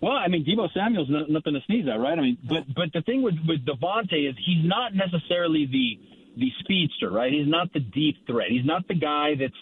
Well, 0.00 0.12
I 0.12 0.28
mean, 0.28 0.44
Deebo 0.44 0.72
Samuel's 0.74 1.08
nothing 1.08 1.54
to 1.54 1.60
sneeze 1.66 1.86
at, 1.88 1.98
right? 1.98 2.18
I 2.18 2.20
mean, 2.20 2.38
but 2.46 2.64
but 2.74 2.92
the 2.92 3.02
thing 3.02 3.22
with 3.22 3.36
with 3.46 3.64
Davante 3.64 4.28
is 4.28 4.34
he's 4.44 4.64
not 4.64 4.94
necessarily 4.94 5.66
the 5.66 5.98
the 6.36 6.50
speedster, 6.60 7.10
right? 7.10 7.32
He's 7.32 7.48
not 7.48 7.72
the 7.72 7.80
deep 7.80 8.26
threat. 8.26 8.48
He's 8.50 8.66
not 8.66 8.86
the 8.88 8.94
guy 8.94 9.34
that's 9.38 9.54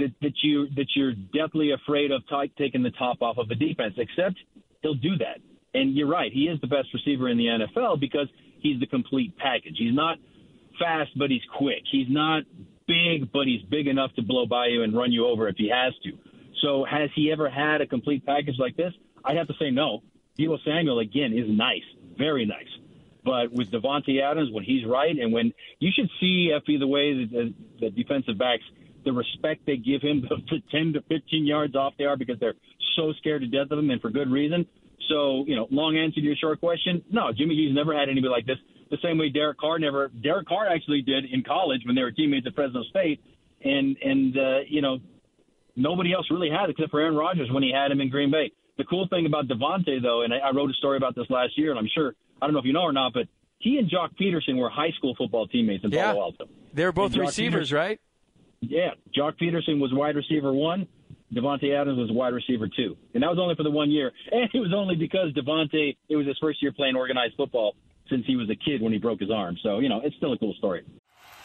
that 0.00 0.12
that 0.22 0.34
you 0.42 0.68
that 0.76 0.86
you're 0.94 1.12
deathly 1.12 1.72
afraid 1.72 2.10
of 2.10 2.22
t- 2.28 2.52
taking 2.58 2.82
the 2.82 2.90
top 2.90 3.22
off 3.22 3.38
of 3.38 3.48
the 3.48 3.54
defense. 3.54 3.94
Except 3.96 4.36
he'll 4.82 4.94
do 4.94 5.16
that. 5.18 5.38
And 5.72 5.94
you're 5.94 6.08
right, 6.08 6.32
he 6.32 6.48
is 6.48 6.60
the 6.60 6.66
best 6.66 6.88
receiver 6.92 7.28
in 7.28 7.38
the 7.38 7.46
NFL 7.46 8.00
because 8.00 8.26
he's 8.58 8.80
the 8.80 8.86
complete 8.86 9.36
package. 9.36 9.76
He's 9.78 9.94
not 9.94 10.18
fast, 10.80 11.10
but 11.16 11.30
he's 11.30 11.42
quick. 11.56 11.82
He's 11.90 12.08
not 12.08 12.42
big, 12.88 13.30
but 13.32 13.46
he's 13.46 13.62
big 13.62 13.86
enough 13.86 14.12
to 14.14 14.22
blow 14.22 14.46
by 14.46 14.66
you 14.66 14.82
and 14.82 14.96
run 14.96 15.12
you 15.12 15.26
over 15.26 15.48
if 15.48 15.56
he 15.56 15.70
has 15.70 15.94
to. 16.02 16.12
So 16.60 16.84
has 16.84 17.10
he 17.14 17.30
ever 17.30 17.48
had 17.48 17.80
a 17.80 17.86
complete 17.86 18.26
package 18.26 18.56
like 18.58 18.76
this? 18.76 18.92
I'd 19.24 19.36
have 19.36 19.46
to 19.46 19.54
say 19.60 19.70
no. 19.70 20.02
Deebo 20.38 20.58
Samuel 20.64 20.98
again 20.98 21.32
is 21.32 21.46
nice, 21.48 21.84
very 22.16 22.44
nice. 22.46 22.68
But 23.24 23.52
with 23.52 23.70
Davante 23.70 24.22
Adams, 24.22 24.50
when 24.50 24.64
he's 24.64 24.86
right, 24.86 25.16
and 25.16 25.32
when 25.32 25.52
you 25.78 25.90
should 25.94 26.08
see 26.20 26.52
Effie 26.54 26.78
the 26.78 26.86
way 26.86 27.24
that 27.26 27.54
the 27.78 27.90
defensive 27.90 28.38
backs, 28.38 28.64
the 29.04 29.12
respect 29.12 29.66
they 29.66 29.76
give 29.76 30.02
him, 30.02 30.22
the 30.28 30.62
10 30.70 30.94
to 30.94 31.02
15 31.02 31.46
yards 31.46 31.74
off 31.74 31.94
they 31.98 32.04
are 32.04 32.16
because 32.16 32.38
they're 32.40 32.54
so 32.96 33.12
scared 33.18 33.42
to 33.42 33.46
death 33.46 33.70
of 33.70 33.78
him, 33.78 33.90
and 33.90 34.00
for 34.00 34.10
good 34.10 34.30
reason. 34.30 34.66
So, 35.08 35.44
you 35.46 35.56
know, 35.56 35.66
long 35.70 35.96
answer 35.96 36.16
to 36.16 36.20
your 36.20 36.36
short 36.36 36.60
question, 36.60 37.02
no, 37.10 37.32
Jimmy 37.36 37.56
G's 37.56 37.74
never 37.74 37.92
had 37.98 38.08
anybody 38.08 38.30
like 38.30 38.46
this. 38.46 38.58
The 38.90 38.98
same 39.02 39.18
way 39.18 39.28
Derek 39.28 39.58
Carr 39.58 39.78
never, 39.78 40.08
Derek 40.08 40.48
Carr 40.48 40.68
actually 40.68 41.02
did 41.02 41.24
in 41.24 41.42
college 41.42 41.82
when 41.84 41.94
they 41.94 42.02
were 42.02 42.10
teammates 42.10 42.46
at 42.46 42.54
Fresno 42.54 42.82
State, 42.90 43.20
and 43.62 43.96
and 44.02 44.36
uh, 44.36 44.58
you 44.68 44.82
know, 44.82 44.98
nobody 45.76 46.12
else 46.12 46.26
really 46.30 46.50
had 46.50 46.68
it 46.68 46.72
except 46.72 46.90
for 46.90 47.00
Aaron 47.00 47.14
Rodgers 47.14 47.50
when 47.52 47.62
he 47.62 47.72
had 47.72 47.90
him 47.90 48.00
in 48.00 48.10
Green 48.10 48.30
Bay. 48.30 48.52
The 48.78 48.84
cool 48.84 49.06
thing 49.08 49.26
about 49.26 49.46
Davante, 49.46 50.02
though, 50.02 50.22
and 50.22 50.34
I, 50.34 50.38
I 50.38 50.50
wrote 50.50 50.70
a 50.70 50.74
story 50.74 50.96
about 50.96 51.14
this 51.14 51.26
last 51.30 51.56
year, 51.56 51.70
and 51.70 51.78
I'm 51.78 51.88
sure 51.94 52.14
I 52.40 52.46
don't 52.46 52.52
know 52.52 52.60
if 52.60 52.64
you 52.64 52.72
know 52.72 52.82
or 52.82 52.92
not, 52.92 53.12
but 53.12 53.28
he 53.58 53.78
and 53.78 53.90
Joc 53.90 54.16
Pederson 54.20 54.56
were 54.56 54.70
high 54.70 54.90
school 54.96 55.14
football 55.16 55.46
teammates 55.46 55.84
in 55.84 55.90
yeah. 55.90 56.12
Palo 56.12 56.22
Alto. 56.24 56.48
They're 56.72 56.92
both 56.92 57.16
receivers, 57.16 57.72
right? 57.72 58.00
Yeah, 58.60 58.90
Joc 59.16 59.38
Pederson 59.40 59.80
was 59.80 59.90
wide 59.92 60.16
receiver 60.16 60.52
one. 60.52 60.86
Davante 61.32 61.74
Adams 61.74 61.98
was 61.98 62.10
wide 62.10 62.34
receiver 62.34 62.68
two, 62.68 62.96
and 63.14 63.22
that 63.22 63.30
was 63.30 63.38
only 63.38 63.54
for 63.54 63.62
the 63.62 63.70
one 63.70 63.90
year. 63.90 64.12
And 64.32 64.50
it 64.52 64.58
was 64.58 64.72
only 64.74 64.96
because 64.96 65.32
Davante 65.32 65.96
it 66.08 66.16
was 66.16 66.26
his 66.26 66.36
first 66.38 66.62
year 66.62 66.72
playing 66.72 66.96
organized 66.96 67.34
football 67.36 67.74
since 68.08 68.26
he 68.26 68.36
was 68.36 68.50
a 68.50 68.56
kid 68.56 68.82
when 68.82 68.92
he 68.92 68.98
broke 68.98 69.20
his 69.20 69.30
arm. 69.30 69.56
So 69.62 69.78
you 69.78 69.88
know, 69.88 70.00
it's 70.04 70.16
still 70.16 70.32
a 70.32 70.38
cool 70.38 70.54
story. 70.54 70.84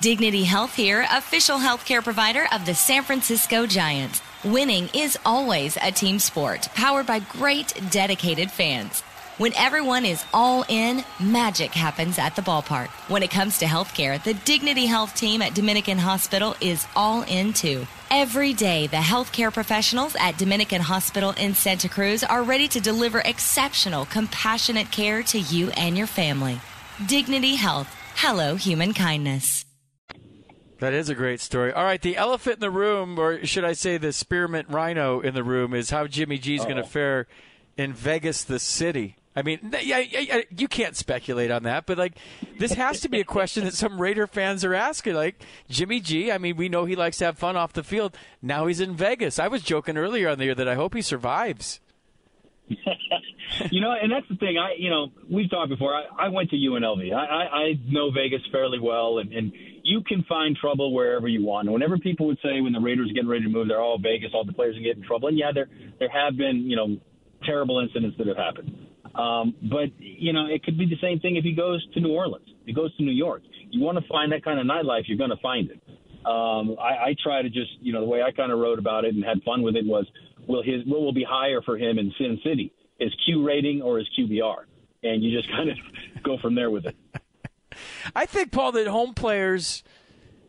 Dignity 0.02 0.44
Health 0.44 0.76
here, 0.76 1.08
official 1.10 1.58
healthcare 1.58 2.04
provider 2.04 2.48
of 2.52 2.66
the 2.66 2.76
San 2.76 3.04
Francisco 3.04 3.66
Giants. 3.66 4.22
Winning 4.44 4.90
is 4.94 5.18
always 5.26 5.78
a 5.82 5.90
team 5.90 6.20
sport, 6.20 6.68
powered 6.76 7.08
by 7.08 7.20
great, 7.20 7.74
dedicated 7.92 8.52
fans. 8.52 9.04
When 9.38 9.52
everyone 9.58 10.06
is 10.06 10.24
all 10.34 10.64
in, 10.70 11.04
magic 11.20 11.72
happens 11.72 12.18
at 12.18 12.38
the 12.38 12.42
ballpark. 12.42 12.88
When 13.10 13.22
it 13.22 13.32
comes 13.32 13.58
to 13.58 13.66
healthcare, 13.66 14.24
the 14.24 14.34
Dignity 14.34 14.86
Health 14.86 15.14
team 15.14 15.42
at 15.42 15.54
Dominican 15.54 15.98
Hospital 15.98 16.56
is 16.62 16.88
all 16.96 17.24
in 17.24 17.52
too. 17.52 17.86
Every 18.10 18.54
day, 18.54 18.88
the 18.88 18.96
healthcare 18.96 19.54
professionals 19.54 20.16
at 20.18 20.38
Dominican 20.38 20.80
Hospital 20.80 21.32
in 21.32 21.54
Santa 21.54 21.90
Cruz 21.90 22.24
are 22.24 22.44
ready 22.44 22.70
to 22.70 22.80
deliver 22.80 23.20
exceptional, 23.20 24.06
compassionate 24.06 24.90
care 24.90 25.22
to 25.24 25.38
you 25.38 25.70
and 25.72 25.98
your 25.98 26.08
family. 26.08 26.62
Dignity 27.06 27.56
Health. 27.56 27.94
Hello, 28.16 28.56
human 28.56 28.94
kindness. 28.94 29.66
That 30.80 30.94
is 30.94 31.10
a 31.10 31.16
great 31.16 31.42
story. 31.42 31.74
All 31.74 31.84
right, 31.84 32.02
the 32.02 32.16
elephant 32.16 32.56
in 32.56 32.62
the 32.62 32.72
room, 32.72 33.20
or 33.20 33.46
should 33.46 33.66
I 33.66 33.74
say 33.74 33.98
the 33.98 34.14
spearmint 34.14 34.70
rhino 34.70 35.20
in 35.20 35.34
the 35.34 35.44
room, 35.44 35.74
is 35.74 35.90
how 35.90 36.08
Jimmy 36.08 36.38
G 36.38 36.56
is 36.56 36.64
going 36.64 36.78
to 36.78 36.84
oh. 36.84 36.86
fare 36.86 37.28
in 37.76 37.92
Vegas, 37.92 38.46
the 38.46 38.60
city. 38.60 39.18
I 39.36 39.42
mean, 39.42 39.60
yeah, 39.82 40.00
yeah, 40.00 40.42
you 40.56 40.68
can't 40.68 40.96
speculate 40.96 41.52
on 41.52 41.64
that, 41.64 41.86
but 41.86 41.98
like, 41.98 42.14
this 42.58 42.74
has 42.74 43.02
to 43.02 43.10
be 43.10 43.20
a 43.20 43.26
question 43.26 43.66
that 43.66 43.74
some 43.74 44.00
Raider 44.00 44.28
fans 44.28 44.64
are 44.64 44.74
asking. 44.74 45.16
Like, 45.16 45.44
Jimmy 45.70 46.00
G, 46.00 46.32
I 46.32 46.38
mean, 46.38 46.56
we 46.56 46.70
know 46.70 46.86
he 46.86 46.96
likes 46.96 47.18
to 47.18 47.26
have 47.26 47.38
fun 47.38 47.58
off 47.58 47.74
the 47.74 47.84
field. 47.84 48.16
Now 48.42 48.68
he's 48.68 48.80
in 48.80 48.96
Vegas. 48.96 49.38
I 49.38 49.50
was 49.50 49.62
joking 49.62 49.98
earlier 49.98 50.30
on 50.30 50.38
the 50.38 50.46
year 50.46 50.56
that 50.56 50.70
I 50.70 50.76
hope 50.76 50.94
he 50.94 51.02
survives. 51.02 51.82
you 53.72 53.82
know, 53.82 53.92
and 53.92 54.12
that's 54.12 54.28
the 54.30 54.38
thing. 54.38 54.58
I, 54.58 54.76
you 54.78 54.90
know, 54.90 55.08
we've 55.30 55.50
talked 55.50 55.70
before. 55.70 55.94
I, 55.94 56.26
I 56.26 56.30
went 56.30 56.50
to 56.52 56.56
UNLV. 56.56 57.14
I, 57.14 57.26
I, 57.26 57.44
I 57.44 57.74
know 57.86 58.12
Vegas 58.12 58.42
fairly 58.52 58.80
well, 58.80 59.20
and, 59.20 59.34
and 59.34 59.52
you 59.84 60.02
can 60.02 60.24
find 60.24 60.56
trouble 60.56 60.94
wherever 60.94 61.28
you 61.28 61.44
want. 61.46 61.68
And 61.68 61.74
whenever 61.74 61.98
people 61.98 62.28
would 62.28 62.40
say 62.42 62.62
when 62.62 62.74
the 62.74 62.80
Raiders 62.80 63.10
are 63.12 63.14
getting 63.14 63.30
ready 63.30 63.44
to 63.44 63.50
move, 63.50 63.68
they're 63.68 63.82
all 63.82 64.00
Vegas, 64.00 64.32
all 64.34 64.46
the 64.46 64.54
players 64.54 64.78
are 64.78 64.82
getting 64.82 65.04
in 65.04 65.08
trouble. 65.08 65.28
And 65.28 65.38
yeah, 65.38 65.52
there 65.54 65.68
there 66.00 66.10
have 66.10 66.38
been 66.38 66.70
you 66.70 66.76
know 66.76 66.98
terrible 67.44 67.80
incidents 67.80 68.18
that 68.18 68.28
have 68.28 68.38
happened. 68.38 68.85
Um, 69.18 69.56
but 69.62 69.92
you 69.98 70.34
know, 70.34 70.46
it 70.48 70.64
could 70.64 70.78
be 70.78 70.86
the 70.86 70.98
same 71.02 71.20
thing 71.20 71.36
if 71.38 71.44
he 71.44 71.54
goes 71.54 71.86
to 71.94 72.00
New 72.00 72.14
Orleans. 72.14 72.46
If 72.62 72.68
he 72.68 72.74
goes 72.74 72.96
to 72.98 73.04
New 73.04 73.12
York. 73.12 73.44
You 73.70 73.82
want 73.82 73.98
to 73.98 74.08
find 74.08 74.32
that 74.32 74.44
kind 74.44 74.60
of 74.60 74.66
nightlife, 74.66 75.04
you're 75.08 75.18
going 75.18 75.30
to 75.30 75.42
find 75.42 75.70
it. 75.70 75.82
Um, 76.26 76.76
I, 76.80 77.10
I 77.10 77.16
try 77.22 77.42
to 77.42 77.50
just, 77.50 77.72
you 77.82 77.94
know, 77.94 78.02
the 78.02 78.08
way 78.08 78.24
I 78.24 78.32
kind 78.32 78.52
of 78.52 78.60
wrote 78.60 78.80
about 78.80 79.06
it 79.06 79.14
and 79.14 79.24
had 79.24 79.44
fun 79.44 79.62
with 79.62 79.76
it 79.76 79.86
was, 79.86 80.06
will 80.48 80.64
his 80.64 80.84
will 80.86 81.04
will 81.04 81.14
be 81.14 81.26
higher 81.28 81.62
for 81.62 81.78
him 81.78 82.00
in 82.00 82.14
Sin 82.18 82.40
City, 82.44 82.74
his 83.00 83.14
Q 83.26 83.46
rating 83.46 83.82
or 83.82 83.98
his 83.98 84.08
QBR, 84.18 84.66
and 85.04 85.24
you 85.24 85.36
just 85.36 85.50
kind 85.56 85.70
of 85.70 85.78
go 86.24 86.38
from 86.40 86.56
there 86.56 86.72
with 86.72 86.86
it. 86.86 86.96
I 88.16 88.26
think 88.26 88.52
Paul 88.52 88.72
that 88.74 88.88
home 88.88 89.14
players 89.14 89.84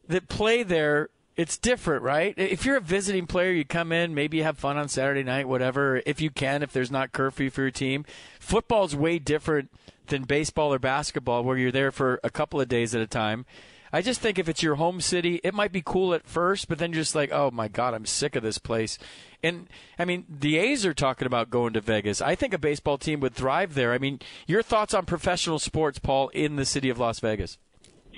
that 0.08 0.28
play 0.28 0.62
there 0.62 1.10
it's 1.36 1.58
different, 1.58 2.02
right? 2.02 2.34
If 2.36 2.64
you're 2.64 2.78
a 2.78 2.80
visiting 2.80 3.26
player, 3.26 3.52
you 3.52 3.64
come 3.64 3.92
in, 3.92 4.14
maybe 4.14 4.38
you 4.38 4.42
have 4.42 4.58
fun 4.58 4.78
on 4.78 4.88
Saturday 4.88 5.22
night, 5.22 5.48
whatever, 5.48 6.02
if 6.06 6.20
you 6.20 6.30
can, 6.30 6.62
if 6.62 6.72
there's 6.72 6.90
not 6.90 7.12
curfew 7.12 7.50
for 7.50 7.62
your 7.62 7.70
team. 7.70 8.04
Football's 8.40 8.96
way 8.96 9.18
different 9.18 9.70
than 10.06 10.22
baseball 10.22 10.72
or 10.72 10.78
basketball, 10.78 11.44
where 11.44 11.58
you're 11.58 11.72
there 11.72 11.92
for 11.92 12.20
a 12.24 12.30
couple 12.30 12.60
of 12.60 12.68
days 12.68 12.94
at 12.94 13.02
a 13.02 13.06
time. 13.06 13.44
I 13.92 14.02
just 14.02 14.20
think 14.20 14.38
if 14.38 14.48
it's 14.48 14.62
your 14.62 14.74
home 14.76 15.00
city, 15.00 15.40
it 15.44 15.54
might 15.54 15.72
be 15.72 15.82
cool 15.84 16.12
at 16.12 16.26
first, 16.26 16.68
but 16.68 16.78
then 16.78 16.92
you're 16.92 17.02
just 17.02 17.14
like, 17.14 17.30
oh 17.32 17.50
my 17.50 17.68
God, 17.68 17.94
I'm 17.94 18.06
sick 18.06 18.34
of 18.34 18.42
this 18.42 18.58
place. 18.58 18.98
And 19.42 19.68
I 19.98 20.04
mean, 20.04 20.24
the 20.28 20.58
A's 20.58 20.84
are 20.84 20.94
talking 20.94 21.26
about 21.26 21.50
going 21.50 21.72
to 21.74 21.80
Vegas. 21.80 22.20
I 22.20 22.34
think 22.34 22.52
a 22.52 22.58
baseball 22.58 22.98
team 22.98 23.20
would 23.20 23.34
thrive 23.34 23.74
there. 23.74 23.92
I 23.92 23.98
mean, 23.98 24.20
your 24.46 24.62
thoughts 24.62 24.94
on 24.94 25.06
professional 25.06 25.58
sports, 25.58 25.98
Paul, 25.98 26.28
in 26.30 26.56
the 26.56 26.64
city 26.64 26.88
of 26.88 26.98
Las 26.98 27.20
Vegas? 27.20 27.58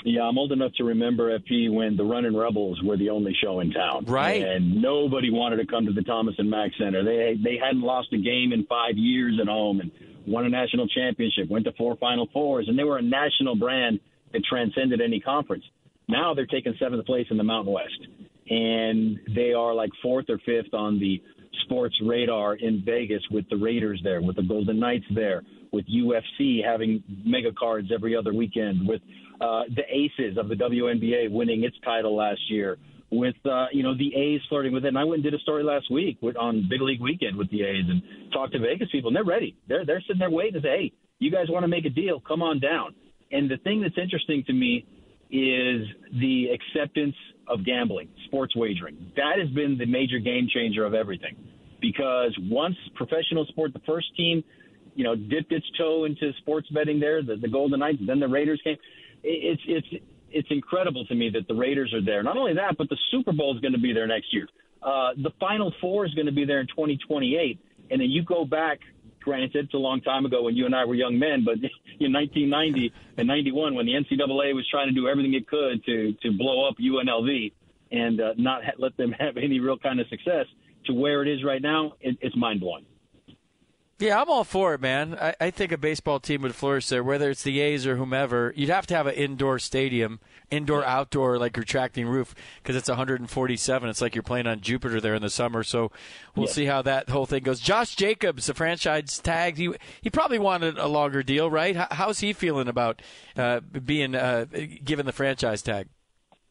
Yeah, 0.05 0.23
I'm 0.23 0.39
old 0.39 0.53
enough 0.53 0.73
to 0.75 0.85
remember 0.85 1.37
FP 1.39 1.73
when 1.73 1.97
the 1.97 2.05
Running 2.05 2.37
Rebels 2.37 2.81
were 2.83 2.97
the 2.97 3.11
only 3.11 3.37
show 3.43 3.61
in 3.61 3.73
town. 3.73 4.05
Right. 4.07 4.43
And 4.43 4.81
nobody 4.81 5.31
wanted 5.31 5.57
to 5.57 5.67
come 5.67 5.87
to 5.87 5.93
the 5.93 6.03
Thomas 6.03 6.35
and 6.39 6.49
Mack 6.49 6.71
Center. 6.79 7.05
They 7.05 7.37
they 7.43 7.59
hadn't 7.63 7.83
lost 7.83 8.13
a 8.13 8.19
game 8.19 8.53
in 8.53 8.65
five 8.67 8.97
years 8.97 9.39
at 9.41 9.49
home 9.49 9.81
and 9.81 9.91
won 10.27 10.45
a 10.45 10.49
national 10.49 10.89
championship, 10.89 11.49
went 11.49 11.65
to 11.65 11.73
four 11.73 11.97
Final 11.97 12.29
Fours, 12.33 12.69
and 12.69 12.79
they 12.79 12.85
were 12.85 12.99
a 12.99 13.03
national 13.03 13.57
brand 13.57 14.01
that 14.33 14.45
transcended 14.45 15.01
any 15.01 15.21
conference. 15.21 15.65
Now 16.09 16.35
they're 16.35 16.47
taking 16.47 16.75
seventh 16.79 17.05
place 17.07 17.27
in 17.31 17.37
the 17.37 17.45
Mountain 17.45 17.73
West, 17.73 18.07
and 18.49 19.19
they 19.35 19.53
are 19.53 19.75
like 19.75 19.91
fourth 20.03 20.27
or 20.29 20.39
fifth 20.39 20.75
on 20.75 20.99
the 20.99 21.23
sports 21.65 21.97
radar 22.05 22.57
in 22.57 22.83
Vegas 22.85 23.23
with 23.31 23.49
the 23.49 23.57
Raiders 23.57 24.01
there, 24.03 24.21
with 24.21 24.37
the 24.37 24.43
Golden 24.43 24.79
Knights 24.79 25.07
there, 25.15 25.43
with 25.73 25.85
UFC 25.87 26.65
having 26.65 27.03
mega 27.25 27.53
cards 27.53 27.89
every 27.95 28.17
other 28.17 28.33
weekend, 28.33 28.87
with 28.87 29.01
uh, 29.41 29.63
the 29.75 29.83
Aces 29.89 30.37
of 30.39 30.49
the 30.49 30.55
WNBA 30.55 31.31
winning 31.31 31.65
its 31.65 31.77
title 31.85 32.17
last 32.17 32.41
year, 32.49 32.79
with 33.11 33.37
uh, 33.47 33.67
you 33.73 33.83
know 33.83 33.97
the 33.97 34.15
A's 34.15 34.41
flirting 34.49 34.73
with 34.73 34.85
it. 34.85 34.89
And 34.89 34.99
I 34.99 35.05
went 35.05 35.25
and 35.25 35.25
did 35.25 35.35
a 35.35 35.43
story 35.43 35.63
last 35.63 35.91
week 35.91 36.19
with, 36.21 36.37
on 36.37 36.67
Big 36.69 36.81
League 36.81 37.01
Weekend 37.01 37.37
with 37.37 37.51
the 37.51 37.63
A's 37.63 37.85
and 37.89 38.03
talked 38.33 38.53
to 38.53 38.59
Vegas 38.59 38.89
people, 38.91 39.09
and 39.09 39.17
they're 39.17 39.25
ready. 39.25 39.57
They're 39.69 39.85
they're 39.85 40.03
sitting 40.03 40.19
there 40.19 40.31
waiting 40.31 40.55
to 40.55 40.61
say, 40.61 40.69
hey, 40.69 40.93
you 41.19 41.31
guys 41.31 41.47
want 41.49 41.65
to 41.65 41.69
make 41.69 41.85
a 41.85 41.91
deal? 41.91 42.21
Come 42.21 42.43
on 42.43 42.61
down. 42.61 42.95
And 43.31 43.51
the 43.51 43.59
thing 43.59 43.83
that's 43.83 43.99
interesting 43.99 44.45
to 44.47 44.53
me 44.53 44.87
is 45.31 45.87
the 46.19 46.47
acceptance 46.55 47.15
of 47.49 47.65
gambling, 47.65 48.09
sports 48.27 48.55
wagering. 48.55 49.13
That 49.17 49.39
has 49.39 49.49
been 49.51 49.79
the 49.79 49.87
major 49.87 50.19
game 50.19 50.49
changer 50.53 50.85
of 50.85 50.95
everything. 50.95 51.37
Because 51.81 52.37
once 52.51 52.77
professional 52.97 53.47
sport, 53.47 53.73
the 53.73 53.81
first 53.87 54.09
team, 54.17 54.43
you 54.95 55.05
know, 55.05 55.15
dipped 55.15 55.53
its 55.53 55.67
toe 55.79 56.05
into 56.05 56.33
sports 56.39 56.69
betting 56.71 56.99
there, 56.99 57.23
the, 57.23 57.37
the 57.37 57.49
Golden 57.49 57.79
Knights, 57.79 57.99
then 58.05 58.19
the 58.19 58.27
Raiders 58.27 58.61
came 58.65 58.77
it's 59.23 59.63
it's 59.67 60.05
it's 60.31 60.49
incredible 60.51 61.07
to 61.07 61.15
me 61.15 61.31
that 61.31 61.49
the 61.49 61.55
Raiders 61.55 61.93
are 61.95 62.05
there. 62.05 62.23
Not 62.23 62.37
only 62.37 62.55
that, 62.55 62.77
but 62.77 62.89
the 62.89 62.99
Super 63.11 63.33
Bowl 63.33 63.55
is 63.55 63.61
going 63.61 63.73
to 63.73 63.81
be 63.81 63.93
there 63.93 64.07
next 64.07 64.33
year. 64.33 64.47
Uh, 64.83 65.11
the 65.17 65.31
Final 65.41 65.73
Four 65.81 66.05
is 66.05 66.15
going 66.15 66.27
to 66.27 66.33
be 66.33 66.45
there 66.45 66.61
in 66.61 66.67
2028, 66.67 67.59
and 67.91 68.01
then 68.01 68.11
you 68.11 68.23
go 68.23 68.45
back. 68.45 68.81
Granted, 69.29 69.67
it's 69.67 69.75
a 69.75 69.77
long 69.77 70.01
time 70.01 70.25
ago 70.25 70.43
when 70.43 70.57
you 70.57 70.65
and 70.65 70.75
I 70.75 70.87
were 70.87 70.95
young 70.95 71.19
men, 71.19 71.45
but 71.45 71.57
in 72.01 72.15
1990 72.15 72.91
and 73.19 73.29
91, 73.29 73.75
when 73.75 73.85
the 73.85 73.93
NCAA 73.93 74.55
was 74.55 74.67
trying 74.71 74.89
to 74.89 74.95
do 74.95 75.07
everything 75.07 75.35
it 75.35 75.47
could 75.47 75.85
to 75.85 76.15
to 76.23 76.33
blow 76.33 76.67
up 76.67 76.77
UNLV 76.79 77.53
and 77.93 78.21
uh, 78.23 78.33
not 78.39 78.65
ha- 78.65 78.73
let 78.79 78.97
them 78.97 79.13
have 79.19 79.37
any 79.37 79.61
real 79.61 79.77
kind 79.77 80.01
of 80.01 80.09
success, 80.09 80.47
to 80.87 80.95
where 80.95 81.21
it 81.21 81.29
is 81.29 81.45
right 81.45 81.61
now, 81.61 81.93
it, 82.01 82.17
it's 82.23 82.35
mind 82.37 82.61
blowing. 82.61 82.87
Yeah, 83.99 84.19
I'm 84.19 84.31
all 84.31 84.45
for 84.45 84.73
it, 84.73 84.81
man. 84.81 85.19
I, 85.21 85.35
I, 85.39 85.51
think 85.51 85.73
a 85.73 85.77
baseball 85.77 86.21
team 86.21 86.43
would 86.43 86.55
flourish 86.55 86.89
there, 86.89 87.03
whether 87.03 87.29
it's 87.31 87.43
the 87.43 87.61
A's 87.61 87.87
or 87.87 87.97
whomever. 87.97 88.55
You'd 88.57 88.71
have 88.71 88.87
to 88.87 88.97
have 88.97 89.09
an 89.09 89.15
indoor 89.15 89.59
stadium, 89.59 90.21
indoor, 90.51 90.85
outdoor, 90.85 91.39
like 91.39 91.57
retracting 91.57 92.07
roof, 92.07 92.35
because 92.63 92.77
it's 92.77 92.89
147. 92.89 93.89
It's 93.89 94.01
like 94.01 94.15
you're 94.15 94.23
playing 94.23 94.47
on 94.47 94.61
Jupiter 94.61 95.01
there 95.01 95.15
in 95.15 95.23
the 95.23 95.31
summer. 95.31 95.63
So 95.63 95.91
we'll 96.35 96.47
yeah. 96.47 96.53
see 96.53 96.65
how 96.67 96.83
that 96.83 97.09
whole 97.11 97.27
thing 97.27 97.43
goes. 97.43 97.61
Josh 97.61 97.95
Jacobs, 97.97 98.47
the 98.47 98.55
franchise 98.55 99.19
tag, 99.19 99.57
he 99.57 99.73
he 100.01 100.11
probably 100.11 100.39
wanted 100.39 100.79
a 100.79 100.87
longer 100.87 101.23
deal, 101.23 101.51
right? 101.51 101.77
how's 101.77 102.21
he 102.21 102.33
feeling 102.33 102.69
about 102.69 103.03
uh, 103.37 103.61
being 103.61 104.15
uh, 104.15 104.47
given 104.85 105.07
the 105.07 105.13
franchise 105.13 105.63
tag? 105.63 105.89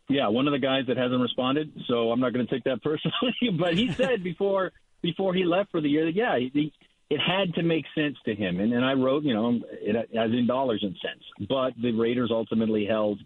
Yeah, 0.09 0.29
one 0.29 0.47
of 0.47 0.53
the 0.53 0.59
guys 0.59 0.85
that 0.87 0.95
hasn't 0.95 1.21
responded, 1.21 1.71
so 1.87 2.11
I'm 2.11 2.19
not 2.19 2.31
going 2.33 2.47
to 2.47 2.53
take 2.53 2.63
that 2.63 2.81
personally. 2.83 3.57
but 3.59 3.75
he 3.75 3.91
said 3.91 4.23
before 4.23 4.71
before 5.01 5.33
he 5.33 5.43
left 5.43 5.71
for 5.71 5.81
the 5.81 5.89
year 5.89 6.05
that 6.05 6.15
yeah, 6.15 6.37
he, 6.37 6.73
it 7.09 7.19
had 7.19 7.53
to 7.55 7.63
make 7.63 7.85
sense 7.95 8.17
to 8.25 8.35
him. 8.35 8.59
And, 8.59 8.73
and 8.73 8.83
I 8.83 8.93
wrote, 8.93 9.23
you 9.23 9.33
know, 9.33 9.59
it, 9.71 9.95
as 9.95 10.31
in 10.31 10.47
dollars 10.47 10.83
and 10.83 10.95
cents. 11.01 11.23
But 11.47 11.73
the 11.81 11.91
Raiders 11.91 12.29
ultimately 12.31 12.85
held 12.85 13.19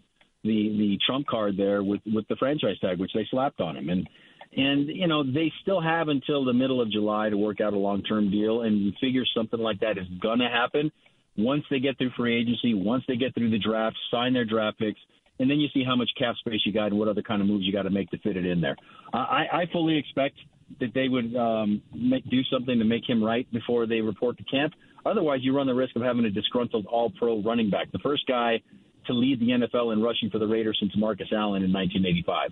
the 0.44 0.76
the 0.78 0.98
trump 1.06 1.26
card 1.26 1.56
there 1.56 1.82
with 1.82 2.00
with 2.12 2.26
the 2.28 2.36
franchise 2.36 2.78
tag, 2.80 2.98
which 2.98 3.12
they 3.14 3.26
slapped 3.30 3.60
on 3.60 3.76
him. 3.76 3.88
And 3.88 4.08
and 4.56 4.88
you 4.88 5.06
know 5.06 5.22
they 5.22 5.52
still 5.62 5.80
have 5.80 6.08
until 6.08 6.44
the 6.44 6.52
middle 6.52 6.80
of 6.80 6.90
July 6.90 7.30
to 7.30 7.36
work 7.36 7.60
out 7.60 7.72
a 7.72 7.78
long 7.78 8.02
term 8.02 8.30
deal. 8.30 8.62
And 8.62 8.80
you 8.80 8.92
figure 9.00 9.24
something 9.36 9.60
like 9.60 9.80
that 9.80 9.98
is 9.98 10.06
gonna 10.20 10.48
happen 10.48 10.90
once 11.36 11.64
they 11.70 11.80
get 11.80 11.96
through 11.98 12.10
free 12.16 12.38
agency, 12.38 12.74
once 12.74 13.04
they 13.08 13.16
get 13.16 13.34
through 13.34 13.50
the 13.50 13.58
draft, 13.58 13.96
sign 14.10 14.32
their 14.32 14.44
draft 14.44 14.78
picks. 14.78 15.00
And 15.38 15.50
then 15.50 15.58
you 15.58 15.68
see 15.72 15.82
how 15.82 15.96
much 15.96 16.10
cap 16.18 16.36
space 16.36 16.60
you 16.64 16.72
got 16.72 16.86
and 16.86 16.98
what 16.98 17.08
other 17.08 17.22
kind 17.22 17.40
of 17.40 17.48
moves 17.48 17.64
you 17.64 17.72
got 17.72 17.82
to 17.82 17.90
make 17.90 18.10
to 18.10 18.18
fit 18.18 18.36
it 18.36 18.44
in 18.44 18.60
there. 18.60 18.76
I, 19.12 19.46
I 19.52 19.66
fully 19.72 19.96
expect 19.96 20.36
that 20.78 20.92
they 20.94 21.08
would 21.08 21.34
um, 21.34 21.82
make, 21.94 22.28
do 22.30 22.42
something 22.44 22.78
to 22.78 22.84
make 22.84 23.08
him 23.08 23.24
right 23.24 23.50
before 23.50 23.86
they 23.86 24.00
report 24.00 24.36
to 24.38 24.44
camp. 24.44 24.74
Otherwise, 25.04 25.40
you 25.42 25.56
run 25.56 25.66
the 25.66 25.74
risk 25.74 25.96
of 25.96 26.02
having 26.02 26.24
a 26.26 26.30
disgruntled 26.30 26.86
All-Pro 26.86 27.42
running 27.42 27.70
back, 27.70 27.90
the 27.92 27.98
first 27.98 28.26
guy 28.26 28.60
to 29.06 29.12
lead 29.12 29.40
the 29.40 29.48
NFL 29.48 29.92
in 29.92 30.02
rushing 30.02 30.30
for 30.30 30.38
the 30.38 30.46
Raiders 30.46 30.76
since 30.80 30.92
Marcus 30.96 31.28
Allen 31.32 31.62
in 31.62 31.72
1985. 31.72 32.50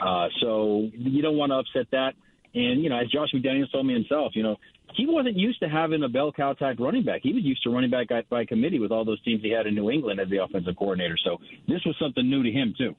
Uh, 0.00 0.28
so 0.40 0.88
you 0.92 1.22
don't 1.22 1.36
want 1.36 1.50
to 1.50 1.56
upset 1.56 1.90
that. 1.92 2.14
And 2.54 2.82
you 2.82 2.90
know, 2.90 2.98
as 2.98 3.08
Josh 3.08 3.30
McDaniels 3.34 3.72
told 3.72 3.86
me 3.86 3.94
himself, 3.94 4.32
you 4.34 4.42
know, 4.42 4.56
he 4.94 5.06
wasn't 5.06 5.36
used 5.36 5.60
to 5.60 5.68
having 5.68 6.02
a 6.02 6.08
bell 6.08 6.32
cow 6.32 6.52
type 6.52 6.76
running 6.78 7.04
back. 7.04 7.20
He 7.22 7.32
was 7.32 7.42
used 7.42 7.62
to 7.62 7.70
running 7.70 7.90
back 7.90 8.08
by 8.28 8.44
committee 8.44 8.78
with 8.78 8.92
all 8.92 9.04
those 9.04 9.22
teams 9.22 9.42
he 9.42 9.50
had 9.50 9.66
in 9.66 9.74
New 9.74 9.90
England 9.90 10.20
as 10.20 10.28
the 10.28 10.42
offensive 10.42 10.76
coordinator. 10.76 11.16
So 11.24 11.38
this 11.66 11.80
was 11.86 11.96
something 12.00 12.28
new 12.28 12.42
to 12.42 12.50
him 12.50 12.74
too. 12.76 12.94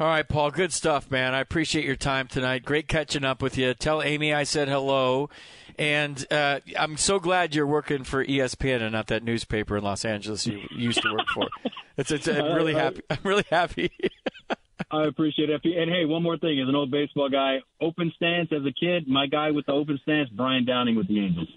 All 0.00 0.06
right, 0.06 0.28
Paul. 0.28 0.52
Good 0.52 0.72
stuff, 0.72 1.10
man. 1.10 1.34
I 1.34 1.40
appreciate 1.40 1.84
your 1.84 1.96
time 1.96 2.28
tonight. 2.28 2.64
Great 2.64 2.86
catching 2.86 3.24
up 3.24 3.42
with 3.42 3.58
you. 3.58 3.74
Tell 3.74 4.00
Amy 4.00 4.32
I 4.32 4.44
said 4.44 4.68
hello. 4.68 5.28
And 5.78 6.26
uh, 6.32 6.60
I'm 6.76 6.96
so 6.96 7.20
glad 7.20 7.54
you're 7.54 7.66
working 7.66 8.02
for 8.02 8.24
ESPN 8.24 8.82
and 8.82 8.92
not 8.92 9.06
that 9.06 9.22
newspaper 9.22 9.76
in 9.76 9.84
Los 9.84 10.04
Angeles 10.04 10.46
you 10.46 10.60
used 10.74 11.00
to 11.02 11.12
work 11.12 11.28
for. 11.32 11.48
It's, 11.96 12.10
it's 12.10 12.28
I'm 12.28 12.54
really 12.54 12.74
happy. 12.74 13.02
I'm 13.10 13.18
really 13.22 13.44
happy. 13.50 13.90
I 14.90 15.04
appreciate 15.04 15.50
it. 15.50 15.60
And 15.64 15.90
hey, 15.90 16.04
one 16.04 16.22
more 16.22 16.38
thing. 16.38 16.60
As 16.60 16.68
an 16.68 16.74
old 16.74 16.90
baseball 16.90 17.28
guy, 17.28 17.58
open 17.80 18.12
stance 18.16 18.50
as 18.52 18.64
a 18.64 18.72
kid, 18.72 19.06
my 19.06 19.26
guy 19.26 19.50
with 19.50 19.66
the 19.66 19.72
open 19.72 19.98
stance, 20.02 20.28
Brian 20.30 20.64
Downing 20.64 20.96
with 20.96 21.08
the 21.08 21.20
Angels. 21.20 21.48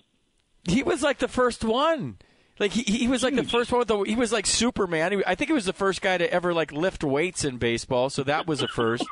He 0.67 0.83
was 0.83 1.01
like 1.01 1.19
the 1.19 1.27
first 1.27 1.63
one. 1.63 2.17
Like 2.59 2.71
he, 2.71 2.83
he 2.83 3.07
was 3.07 3.23
like 3.23 3.35
the 3.35 3.43
first 3.43 3.71
one 3.71 3.79
with 3.79 3.87
the 3.87 3.99
he 4.01 4.15
was 4.15 4.31
like 4.31 4.45
Superman. 4.45 5.11
He, 5.13 5.23
I 5.25 5.33
think 5.33 5.49
he 5.49 5.53
was 5.53 5.65
the 5.65 5.73
first 5.73 6.01
guy 6.01 6.17
to 6.17 6.31
ever 6.31 6.53
like 6.53 6.71
lift 6.71 7.03
weights 7.03 7.43
in 7.43 7.57
baseball, 7.57 8.11
so 8.11 8.23
that 8.23 8.45
was 8.45 8.61
a 8.61 8.67
first. 8.67 9.05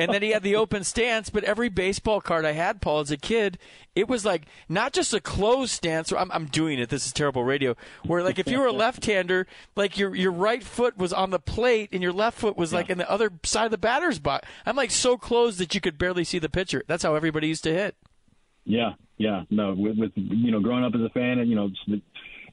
And 0.00 0.12
then 0.12 0.22
he 0.22 0.30
had 0.30 0.42
the 0.42 0.56
open 0.56 0.84
stance, 0.84 1.30
but 1.30 1.44
every 1.44 1.68
baseball 1.68 2.20
card 2.20 2.44
I 2.44 2.52
had, 2.52 2.80
Paul, 2.80 3.00
as 3.00 3.10
a 3.10 3.16
kid, 3.16 3.58
it 3.94 4.08
was 4.08 4.24
like 4.24 4.42
not 4.68 4.92
just 4.92 5.12
a 5.12 5.20
closed 5.20 5.72
stance. 5.72 6.12
I'm, 6.12 6.30
I'm 6.32 6.46
doing 6.46 6.78
it. 6.78 6.88
This 6.88 7.06
is 7.06 7.12
terrible 7.12 7.44
radio. 7.44 7.76
Where 8.04 8.22
like 8.22 8.38
if 8.38 8.48
you 8.48 8.58
were 8.58 8.66
a 8.66 8.72
left-hander, 8.72 9.46
like 9.76 9.98
your 9.98 10.14
your 10.14 10.32
right 10.32 10.62
foot 10.62 10.96
was 10.96 11.12
on 11.12 11.30
the 11.30 11.38
plate 11.38 11.90
and 11.92 12.02
your 12.02 12.12
left 12.12 12.38
foot 12.38 12.56
was 12.56 12.72
like 12.72 12.90
in 12.90 12.98
the 12.98 13.10
other 13.10 13.32
side 13.42 13.66
of 13.66 13.70
the 13.70 13.78
batter's 13.78 14.18
box. 14.18 14.48
I'm 14.66 14.76
like 14.76 14.90
so 14.90 15.16
close 15.16 15.58
that 15.58 15.74
you 15.74 15.80
could 15.80 15.98
barely 15.98 16.24
see 16.24 16.38
the 16.38 16.48
pitcher. 16.48 16.82
That's 16.86 17.02
how 17.02 17.14
everybody 17.14 17.48
used 17.48 17.64
to 17.64 17.72
hit. 17.72 17.96
Yeah, 18.64 18.92
yeah, 19.16 19.42
no. 19.50 19.74
With, 19.74 19.98
with 19.98 20.12
you 20.14 20.50
know, 20.50 20.60
growing 20.60 20.84
up 20.84 20.94
as 20.94 21.00
a 21.00 21.08
fan, 21.10 21.38
and 21.38 21.48
you 21.48 21.56
know, 21.56 21.70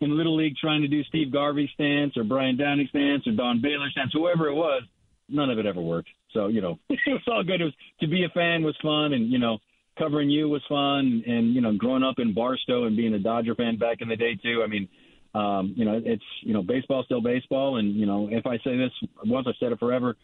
in 0.01 0.18
Little 0.18 0.36
League 0.36 0.56
trying 0.58 0.82
to 0.82 0.88
do 0.88 1.04
Steve 1.06 1.32
Garvey 1.32 1.70
stance 1.74 2.18
or 2.18 2.24
Brian 2.24 2.58
Downing 2.58 2.88
stance 2.89 3.27
or 3.27 3.32
Don 3.32 3.62
Baylor 3.62 3.89
stance, 3.92 4.12
whoever 4.13 4.48
it 4.48 4.54
was, 4.54 4.84
none 5.29 5.50
of 5.50 5.60
it 5.60 5.65
ever 5.65 5.81
worked. 5.81 6.10
So 6.34 6.48
you 6.48 6.62
know, 6.62 6.79
it 6.89 7.00
was 7.07 7.22
all 7.27 7.43
good. 7.43 7.62
It 7.62 7.65
was 7.65 7.74
to 8.01 8.07
be 8.07 8.24
a 8.24 8.29
fan 8.29 8.63
was 8.63 8.75
fun, 8.81 9.13
and 9.13 9.31
you 9.31 9.39
know, 9.39 9.60
covering 9.98 10.29
you 10.29 10.50
was 10.50 10.63
fun, 10.67 11.24
and 11.25 11.53
you 11.53 11.62
know, 11.62 11.74
growing 11.75 12.03
up 12.03 12.15
in 12.19 12.34
Barstow 12.34 12.86
and 12.86 12.96
being 12.96 13.13
a 13.13 13.19
Dodger 13.19 13.55
fan 13.55 13.77
back 13.77 14.01
in 14.01 14.10
the 14.10 14.15
day 14.15 14.36
too. 14.36 14.62
I 14.63 14.67
mean, 14.67 14.88
um, 15.34 15.74
you 15.75 15.86
know, 15.86 16.01
it's 16.03 16.24
you 16.41 16.53
know, 16.53 16.63
baseball 16.63 17.03
still 17.03 17.22
baseball, 17.22 17.77
and 17.77 17.96
you 17.96 18.05
know, 18.05 18.29
if 18.31 18.46
I 18.46 18.57
say 18.57 18.77
this 18.77 18.91
once, 19.25 19.48
I've 19.48 19.55
said 19.60 19.72
it 19.72 19.79
forever. 19.79 20.15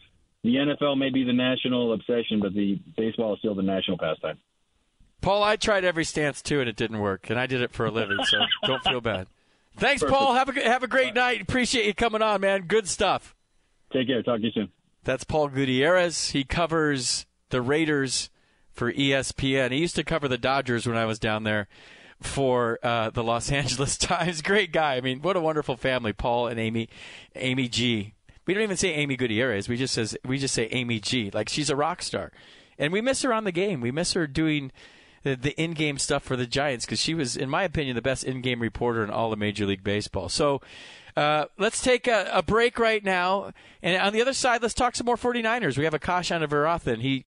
The 0.42 0.56
NFL 0.56 0.98
may 0.98 1.08
be 1.08 1.24
the 1.24 1.32
national 1.32 1.94
obsession, 1.94 2.40
but 2.40 2.52
the 2.52 2.78
baseball 2.96 3.32
is 3.32 3.38
still 3.38 3.54
the 3.54 3.62
national 3.62 3.96
pastime. 3.96 4.38
Paul, 5.22 5.42
I 5.42 5.56
tried 5.56 5.84
every 5.84 6.04
stance 6.04 6.42
too, 6.42 6.60
and 6.60 6.68
it 6.68 6.76
didn't 6.76 6.98
work, 6.98 7.30
and 7.30 7.38
I 7.38 7.46
did 7.46 7.62
it 7.62 7.72
for 7.72 7.86
a 7.86 7.90
living, 7.90 8.18
so 8.24 8.38
don't 8.66 8.82
feel 8.84 9.00
bad. 9.00 9.26
Thanks, 9.76 10.02
Perfect. 10.02 10.18
Paul. 10.18 10.34
Have 10.34 10.54
a 10.54 10.60
have 10.60 10.82
a 10.82 10.86
great 10.86 11.14
night. 11.14 11.40
Appreciate 11.40 11.86
you 11.86 11.94
coming 11.94 12.22
on, 12.22 12.42
man. 12.42 12.62
Good 12.62 12.88
stuff. 12.88 13.34
Take 13.92 14.06
care. 14.08 14.22
Talk 14.22 14.40
to 14.40 14.46
you 14.46 14.52
soon. 14.52 14.70
That's 15.04 15.24
Paul 15.24 15.48
Gutierrez. 15.48 16.30
He 16.30 16.44
covers 16.44 17.26
the 17.50 17.62
Raiders 17.62 18.30
for 18.72 18.92
ESPN. 18.92 19.70
He 19.70 19.78
used 19.78 19.96
to 19.96 20.04
cover 20.04 20.28
the 20.28 20.38
Dodgers 20.38 20.86
when 20.86 20.96
I 20.96 21.04
was 21.04 21.18
down 21.18 21.44
there 21.44 21.68
for 22.20 22.78
uh, 22.82 23.10
the 23.10 23.22
Los 23.22 23.50
Angeles 23.52 23.96
Times. 23.96 24.42
Great 24.42 24.72
guy. 24.72 24.96
I 24.96 25.00
mean, 25.00 25.20
what 25.22 25.36
a 25.36 25.40
wonderful 25.40 25.76
family, 25.76 26.12
Paul 26.12 26.48
and 26.48 26.58
Amy, 26.58 26.88
Amy 27.36 27.68
G. 27.68 28.14
We 28.46 28.54
don't 28.54 28.62
even 28.62 28.76
say 28.76 28.92
Amy 28.92 29.16
Gutierrez. 29.16 29.68
We 29.68 29.76
just 29.76 29.94
says 29.94 30.16
we 30.24 30.38
just 30.38 30.54
say 30.54 30.68
Amy 30.70 31.00
G. 31.00 31.30
Like 31.32 31.48
she's 31.48 31.70
a 31.70 31.76
rock 31.76 32.02
star, 32.02 32.32
and 32.78 32.92
we 32.92 33.00
miss 33.00 33.22
her 33.22 33.32
on 33.32 33.44
the 33.44 33.52
game. 33.52 33.80
We 33.80 33.90
miss 33.90 34.12
her 34.12 34.26
doing 34.26 34.70
the, 35.22 35.34
the 35.34 35.58
in-game 35.58 35.98
stuff 35.98 36.22
for 36.22 36.36
the 36.36 36.46
Giants 36.46 36.84
because 36.84 37.00
she 37.00 37.14
was, 37.14 37.36
in 37.36 37.48
my 37.48 37.62
opinion, 37.62 37.96
the 37.96 38.02
best 38.02 38.24
in-game 38.24 38.60
reporter 38.60 39.02
in 39.02 39.08
all 39.08 39.32
of 39.32 39.38
Major 39.38 39.66
League 39.66 39.84
Baseball. 39.84 40.28
So. 40.28 40.60
Uh, 41.16 41.46
let's 41.58 41.80
take 41.80 42.08
a, 42.08 42.28
a, 42.32 42.42
break 42.42 42.78
right 42.78 43.04
now. 43.04 43.52
And 43.82 44.00
on 44.02 44.12
the 44.12 44.20
other 44.20 44.32
side, 44.32 44.62
let's 44.62 44.74
talk 44.74 44.96
some 44.96 45.06
more 45.06 45.16
49ers. 45.16 45.78
We 45.78 45.84
have 45.84 45.94
Akash 45.94 46.34
Anavarathan. 46.36 47.00
He. 47.00 47.24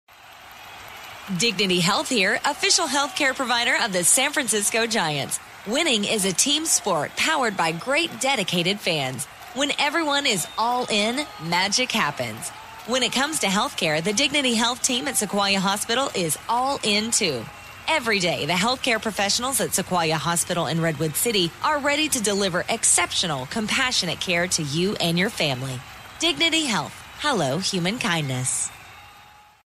Dignity 1.38 1.80
Health 1.80 2.10
here, 2.10 2.40
official 2.46 2.86
healthcare 2.86 3.36
provider 3.36 3.76
of 3.84 3.94
the 3.94 4.04
San 4.04 4.32
Francisco 4.32 4.86
Giants. 4.86 5.40
Winning 5.68 6.04
is 6.04 6.26
a 6.26 6.34
team 6.34 6.66
sport 6.66 7.12
powered 7.16 7.58
by 7.58 7.72
great 7.72 8.20
dedicated 8.20 8.80
fans. 8.80 9.26
When 9.56 9.72
everyone 9.80 10.26
is 10.26 10.48
all 10.58 10.86
in, 10.90 11.26
magic 11.44 11.92
happens. 11.92 12.50
When 12.88 13.02
it 13.02 13.12
comes 13.12 13.40
to 13.40 13.48
healthcare, 13.48 14.04
the 14.04 14.14
Dignity 14.14 14.54
Health 14.54 14.84
team 14.84 15.08
at 15.08 15.18
Sequoia 15.18 15.60
Hospital 15.60 16.12
is 16.14 16.38
all 16.48 16.80
in 16.84 17.10
too. 17.10 17.44
Every 17.88 18.20
day, 18.20 18.46
the 18.48 18.54
healthcare 18.54 19.02
professionals 19.02 19.62
at 19.62 19.74
Sequoia 19.74 20.16
Hospital 20.18 20.68
in 20.68 20.82
Redwood 20.82 21.16
City 21.16 21.52
are 21.64 21.80
ready 21.80 22.10
to 22.10 22.22
deliver 22.22 22.66
exceptional, 22.68 23.46
compassionate 23.48 24.20
care 24.20 24.48
to 24.48 24.64
you 24.64 24.96
and 24.96 25.20
your 25.20 25.30
family. 25.30 25.80
Dignity 26.20 26.66
Health. 26.66 26.94
Hello, 27.20 27.60
human 27.60 28.00
kindness. 28.00 28.72